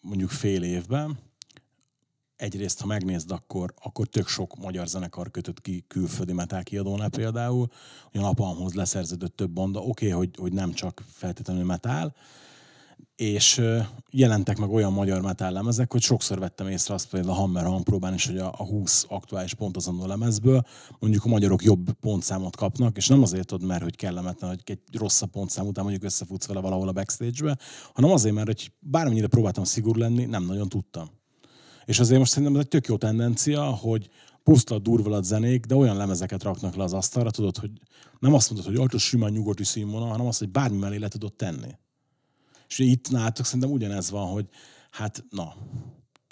[0.00, 1.18] mondjuk fél évben
[2.42, 7.68] egyrészt, ha megnézd, akkor, akkor tök sok magyar zenekar kötött ki külföldi metal kiadónál például.
[8.08, 12.14] Ugye a Napalmhoz leszerződött több banda, oké, okay, hogy, hogy nem csak feltétlenül metal,
[13.16, 13.60] és
[14.10, 18.14] jelentek meg olyan magyar metal lemezek, hogy sokszor vettem észre azt például a Hammer hangpróbán
[18.14, 20.62] is, hogy a, a 20 aktuális pontozandó lemezből
[20.98, 24.98] mondjuk a magyarok jobb pontszámot kapnak, és nem azért tudod, mert hogy kellemetlen, hogy egy
[24.98, 27.58] rosszabb pontszám után mondjuk összefutsz vele valahol a backstage-be,
[27.92, 31.10] hanem azért, mert hogy bármennyire próbáltam szigorú lenni, nem nagyon tudtam.
[31.84, 34.08] És azért most szerintem ez egy tök jó tendencia, hogy
[34.42, 37.70] puszta durvalat zenék, de olyan lemezeket raknak le az asztalra, tudod, hogy
[38.18, 41.32] nem azt mondod, hogy alt simán nyugati színvonal, hanem azt, hogy bármi mellé le tudod
[41.32, 41.76] tenni.
[42.72, 44.46] És itt nálatok szerintem ugyanez van, hogy
[44.90, 45.54] hát na,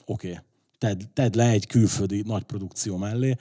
[0.05, 0.41] oké, okay,
[0.79, 3.37] tedd, tedd le egy külföldi nagy produkció mellé,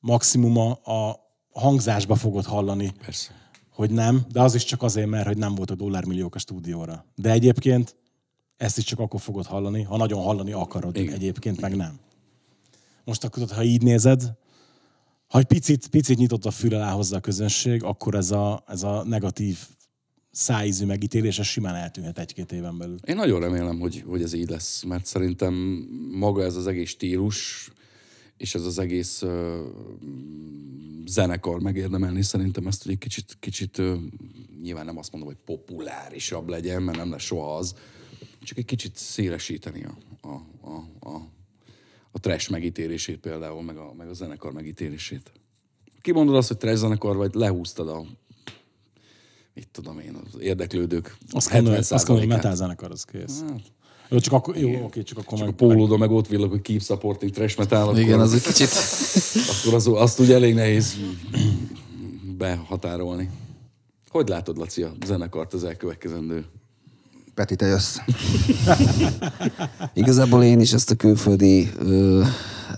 [0.00, 1.20] maximum a, a
[1.52, 3.30] hangzásba fogod hallani, Persze.
[3.70, 7.04] hogy nem, de az is csak azért, mert hogy nem voltak dollármilliók a stúdióra.
[7.14, 7.96] De egyébként
[8.56, 11.14] ezt is csak akkor fogod hallani, ha nagyon hallani akarod, Igen.
[11.14, 11.98] Egyébként meg nem.
[13.04, 14.32] Most akkor, ha így nézed,
[15.26, 18.82] ha egy picit, picit nyitott a fül alá hozzá a közönség, akkor ez a, ez
[18.82, 19.58] a negatív
[20.36, 22.96] szájízű megítélése simán eltűnhet egy-két éven belül.
[23.04, 25.54] Én nagyon remélem, hogy, hogy ez így lesz, mert szerintem
[26.12, 27.70] maga ez az egész stílus,
[28.36, 29.56] és ez az egész uh,
[31.06, 33.96] zenekar megérdemelni szerintem ezt, hogy egy kicsit, kicsit uh,
[34.62, 37.74] nyilván nem azt mondom, hogy populárisabb legyen, mert nem lesz soha az,
[38.42, 39.96] csak egy kicsit szélesíteni a,
[40.28, 41.28] a, a, a,
[42.10, 45.32] a trash megítélését például, meg a, meg a zenekar megítélését.
[46.00, 48.06] Kimondod azt, hogy trash zenekar, vagy lehúztad a
[49.56, 52.28] mit tudom én, az érdeklődők Azt kell, hogy- azt kell, hogy 70%-át.
[52.28, 53.44] metal zenekar, az kész.
[54.08, 56.60] Jó, csak akkor, jó, oké, csak akkor Csak a meg, pólódon meg ott villog, hogy
[56.60, 58.68] keep supporting trash metal, akkor, Igen, az egy kicsit...
[59.52, 60.96] akkor az, azt ugye elég nehéz
[62.36, 63.30] behatárolni.
[64.08, 66.44] Hogy látod, Laci, a zenekart az elkövetkezendő?
[67.34, 67.96] Peti, te jössz.
[69.94, 72.22] Igazából én is ezt a külföldi ö,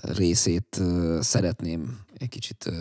[0.02, 2.72] részét ö, szeretném egy kicsit ö,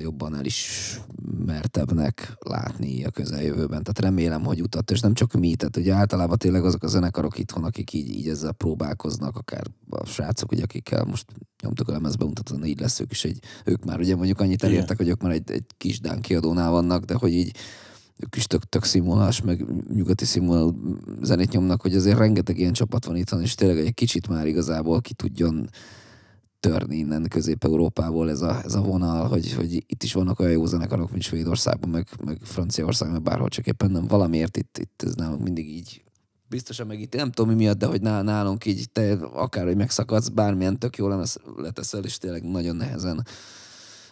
[0.00, 3.82] jobban elismertebbnek látni a közeljövőben.
[3.82, 7.38] Tehát remélem, hogy utat, és nem csak mi, tehát ugye általában tényleg azok a zenekarok
[7.38, 11.26] itthon, akik így, így ezzel próbálkoznak, akár a srácok, ugye, akikkel most
[11.62, 14.96] nyomtuk a lemezbe, mutatni, így lesz ők is egy, ők már ugye mondjuk annyit elértek,
[14.96, 17.56] hogy ők már egy, egy kis Dán kiadónál vannak, de hogy így
[18.16, 20.74] ők is tök, tök színvonalás, meg nyugati színvonal
[21.22, 25.00] zenét nyomnak, hogy azért rengeteg ilyen csapat van itthon, és tényleg egy kicsit már igazából
[25.00, 25.68] ki tudjon
[26.68, 30.66] törni innen Közép-Európából ez a, ez a vonal, hogy, hogy itt is vannak olyan jó
[30.66, 35.14] zenekarok, mint Svédországban, meg, meg Franciaországban, meg bárhol, csak éppen nem valamiért itt, itt ez
[35.14, 36.02] nálunk mindig így
[36.48, 40.28] biztosan meg itt, nem tudom mi miatt, de hogy nál- nálunk így te akárhogy megszakadsz,
[40.28, 43.26] bármilyen tök jól lemez leteszel, és tényleg nagyon nehezen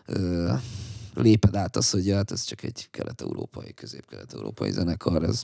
[0.06, 0.52] ö,
[1.14, 5.42] léped át azt, hogy hát ez csak egy kelet-európai, közép-kelet-európai zenekar, ez,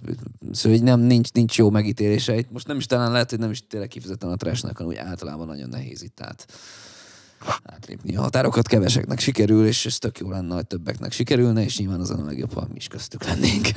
[0.52, 2.44] szóval hogy nem, nincs, nincs jó megítélése.
[2.50, 5.46] Most nem is talán lehet, hogy nem is tényleg kifejezetten a trashnek, hanem úgy általában
[5.46, 6.46] nagyon nehéz itt át
[7.62, 8.66] átlépni a határokat.
[8.66, 12.52] Keveseknek sikerül, és ez tök jó lenne, hogy többeknek sikerülne, és nyilván azon a legjobb,
[12.52, 13.68] ha mi is köztük lennénk.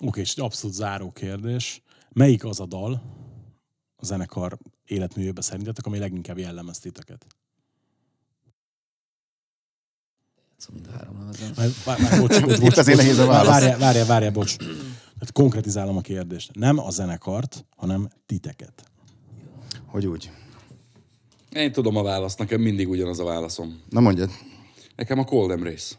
[0.00, 1.82] Oké, és egy abszolút záró kérdés.
[2.12, 3.02] Melyik az a dal
[3.96, 7.26] a zenekar életművében szerintetek, ami leginkább jellemez titeket?
[10.56, 11.52] Szóval mind a három lemezen.
[11.54, 13.46] Várj, várj, bocs, bocs, bocs, azért nehéz a válasz.
[13.46, 14.56] Várjál, várjál, várjál, bocs.
[14.56, 16.54] Tehát konkretizálom a kérdést.
[16.54, 18.84] Nem a zenekart, hanem titeket.
[19.86, 20.30] Hogy úgy?
[21.54, 23.80] Én tudom a választ, nekem mindig ugyanaz a válaszom.
[23.88, 24.30] Na mondjad.
[24.96, 25.94] Nekem a Cold Embrace.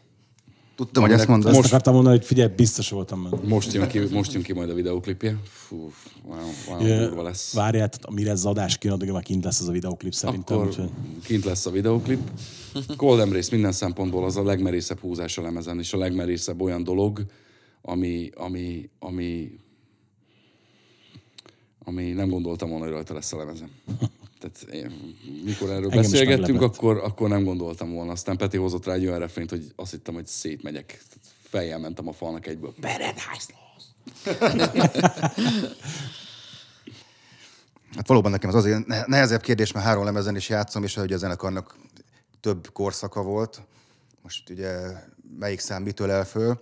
[0.76, 1.52] Tudtam, hogy ezt mondod.
[1.52, 3.48] Most akartam mondani, hogy figyelj, biztos voltam benne.
[3.48, 5.36] Most jön ki, most jön ki majd a videoklipje.
[5.44, 5.92] Fú,
[6.24, 7.54] wow, durva lesz.
[7.54, 10.56] Várjál, tehát mire ez az adás kijön, addig már kint lesz az a videoklip szerintem.
[10.56, 10.90] Akkor Úgyhogy...
[11.24, 12.20] kint lesz a videoklip.
[12.96, 17.26] Cold Embrace minden szempontból az a legmerészebb húzás a lemezen, és a legmerészebb olyan dolog,
[17.82, 19.58] ami, ami, ami,
[21.84, 23.70] ami nem gondoltam volna, hogy rajta lesz a lemezen.
[24.42, 28.12] Tehát én, mikor erről Engem beszélgettünk, akkor, akkor nem gondoltam volna.
[28.12, 31.02] Aztán Peti hozott rá egy olyan refrényt, hogy azt hittem, hogy szétmegyek.
[31.42, 32.74] Fejjel mentem a falnak egyből.
[32.80, 33.90] Paradise Lost!
[37.96, 41.12] Hát valóban nekem az azért ne- nehezebb kérdés, mert három lemezen is játszom, és hogy
[41.12, 41.76] a zenekarnak
[42.40, 43.62] több korszaka volt.
[44.22, 44.78] Most ugye
[45.38, 46.60] melyik szám mitől el föl.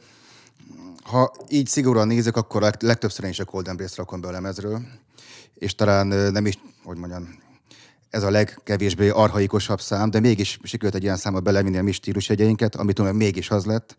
[1.03, 4.31] Ha így szigorúan nézek, akkor leg- legtöbbször én is a Cold Embrace rakom be a
[4.31, 4.81] lemezről.
[5.55, 7.39] És talán ö, nem is, hogy mondjam,
[8.11, 12.75] ez a legkevésbé arhaikusabb szám, de mégis sikerült egy ilyen számba belevinni a mi stílusjegyeinket,
[12.75, 13.97] amit mégis az lett.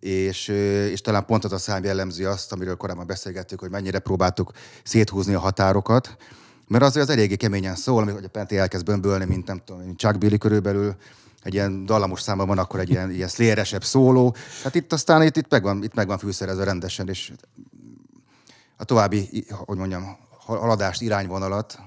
[0.00, 0.48] És,
[0.90, 4.52] és talán pont az a szám jellemzi azt, amiről korábban beszélgettük, hogy mennyire próbáltuk
[4.84, 6.16] széthúzni a határokat,
[6.68, 9.98] mert azért az eléggé keményen szól, amikor a Penti elkezd bömbölni, mint nem tudom, mint
[9.98, 10.96] Chuck Billy körülbelül,
[11.42, 14.34] egy ilyen dallamos számban van, akkor egy ilyen, ilyen slayeresebb szóló.
[14.62, 17.32] Hát itt aztán itt, itt, megvan, itt megvan fűszerezve rendesen, és
[18.76, 21.78] a további, hogy mondjam, haladást, irányvonalat,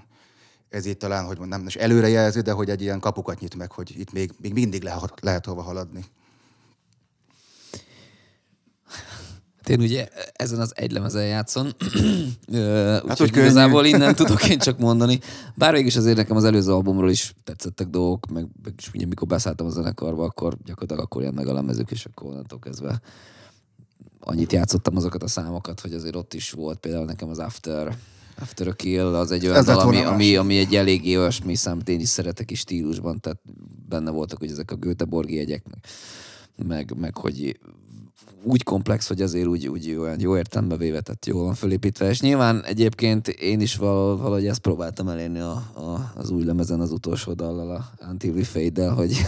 [0.72, 3.99] ez itt talán, hogy nem is előrejelző, de hogy egy ilyen kapukat nyit meg, hogy
[3.99, 6.05] itt még, még mindig lehet, lehet hova haladni.
[9.57, 11.65] Hát én ugye ezen az egy lemezen játszom,
[12.47, 13.45] úgyhogy hát, könnyű.
[13.45, 15.19] igazából innen tudok én csak mondani.
[15.55, 19.05] Bár végig is azért nekem az előző albumról is tetszettek dolgok, meg, meg is ugye
[19.05, 23.01] mikor beszálltam a zenekarba, akkor gyakorlatilag akkor ilyen meg a lemezük, és akkor onnantól kezdve
[24.19, 27.97] annyit játszottam azokat a számokat, hogy azért ott is volt például nekem az After,
[28.40, 31.90] After a Kill, az egy olyan Ez dal, ami, ami, egy eléggé olyasmi szám, amit
[31.90, 33.40] én is szeretek is stílusban, tehát
[33.90, 35.80] benne voltak, hogy ezek a Göteborgi jegyek, meg,
[36.68, 37.60] meg, meg hogy
[38.44, 42.10] úgy komplex, hogy azért úgy, úgy olyan jó értelembe véve, tehát jól van fölépítve.
[42.10, 46.80] És nyilván egyébként én is val- valahogy ezt próbáltam elérni a, a, az új lemezen
[46.80, 49.26] az utolsó dallal, a Until We Fade-del, hogy,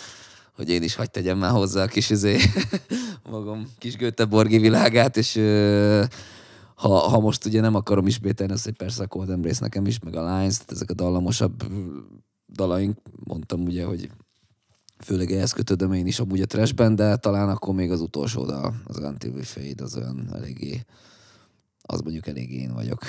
[0.56, 2.38] hogy én is hagyd tegyem már hozzá a kis izé,
[3.30, 5.40] magam kis Göteborgi világát, és
[6.74, 9.98] ha, ha most ugye nem akarom ismételni azt, hogy persze a Cold Embrace nekem is,
[9.98, 11.98] meg a Lines, tehát ezek a dallamosabb ö,
[12.48, 14.10] dalaink, mondtam ugye, hogy
[14.98, 18.74] főleg ehhez kötődöm én is amúgy a trashben, de talán akkor még az utolsó dal,
[18.84, 20.84] az Until We Fade, az olyan eléggé,
[21.82, 23.02] az mondjuk eléggé én vagyok.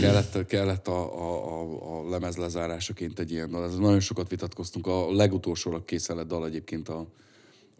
[0.00, 3.64] kellett, kellett a, a, a, a lemez lezárásaként egy ilyen dal.
[3.64, 4.86] Ez nagyon sokat vitatkoztunk.
[4.86, 7.06] A legutolsóra készen dal egyébként a,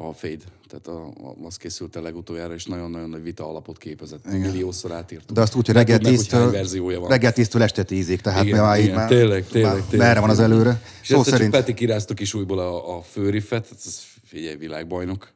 [0.09, 0.44] a Fade.
[0.68, 4.26] Tehát a, a, az készült el legutoljára, és nagyon-nagyon nagy vita alapot képezett.
[4.26, 4.40] Igen.
[4.40, 5.36] Milliószor átírtuk.
[5.36, 7.09] De azt úgy, hogy reggel tudnak, hogy hány 10-től, verziója van.
[7.09, 10.09] reggel 10-től este 10-ig, tehát Igen, már, így igen, már, tényleg, tényleg, már tényleg.
[10.09, 10.82] merre van az előre.
[11.01, 11.51] És Szó ezt szerint...
[11.51, 15.32] Peti kirázta is újból a, a főrifet, ez figyelj, világbajnok.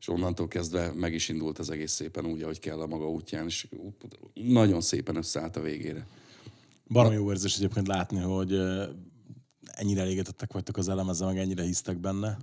[0.00, 3.46] És onnantól kezdve meg is indult az egész szépen úgy, ahogy kell a maga útján,
[3.46, 3.66] és
[4.34, 6.06] nagyon szépen összeállt a végére.
[6.88, 8.52] Baromi jó érzés egyébként látni, hogy
[9.64, 12.38] ennyire elégedettek vagytok az elemezzel, meg ennyire hisztek benne.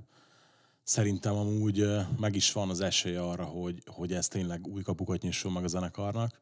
[0.88, 5.51] Szerintem amúgy meg is van az esélye arra, hogy, hogy ez tényleg új kapukat nyisson
[5.51, 6.41] meg a zenekarnak.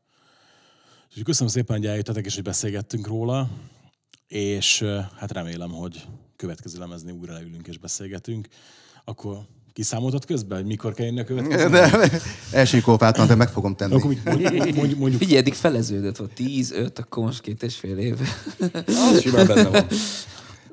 [1.07, 3.49] Úgyhogy köszönöm szépen, hogy eljöttetek, és hogy beszélgettünk róla,
[4.27, 4.83] és
[5.15, 8.47] hát remélem, hogy következő lemezni újra leülünk és beszélgetünk.
[9.03, 9.37] Akkor
[9.73, 11.69] kiszámoltad közben, hogy mikor kell jönni a következő?
[11.69, 12.09] De
[12.51, 13.93] első kópáltam, de meg fogom tenni.
[13.93, 18.19] Akkor mondjuk, mondjuk, mondjuk Figyelj, eddig feleződött volt 10-5, akkor most két és fél év.
[18.85, 19.87] Az simán benne van.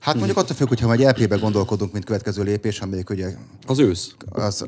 [0.03, 3.37] Hát mondjuk attól függ, hogyha majd LP-be gondolkodunk, mint következő lépés, amelyik ugye
[3.67, 4.15] Az ősz.
[4.29, 4.65] az...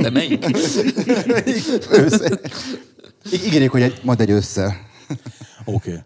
[0.00, 0.44] De melyik?
[3.32, 4.76] Í- Ígérjük, hogy egy, majd egy össze.
[5.64, 5.90] Oké.
[5.90, 6.00] Okay.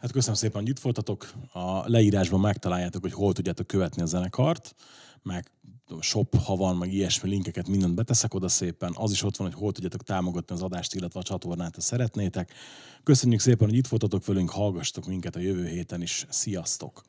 [0.00, 1.30] Hát köszönöm szépen, hogy itt voltatok.
[1.52, 4.74] A leírásban megtaláljátok, hogy hol tudjátok követni a zenekart,
[5.22, 5.50] meg
[6.00, 8.92] shop, ha van, meg ilyesmi linkeket, mindent beteszek oda szépen.
[8.96, 12.52] Az is ott van, hogy hol tudjátok támogatni az adást, illetve a csatornát, ha szeretnétek.
[13.02, 16.26] Köszönjük szépen, hogy itt voltatok velünk, hallgastok minket a jövő héten is.
[16.28, 17.04] Sziasztok!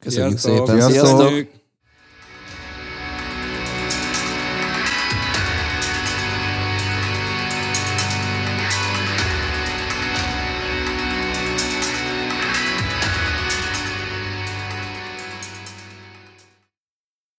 [0.00, 0.66] Köszönjük Sziasztok!
[0.66, 1.18] szépen, Sziasztok!
[1.20, 1.60] sziasztok!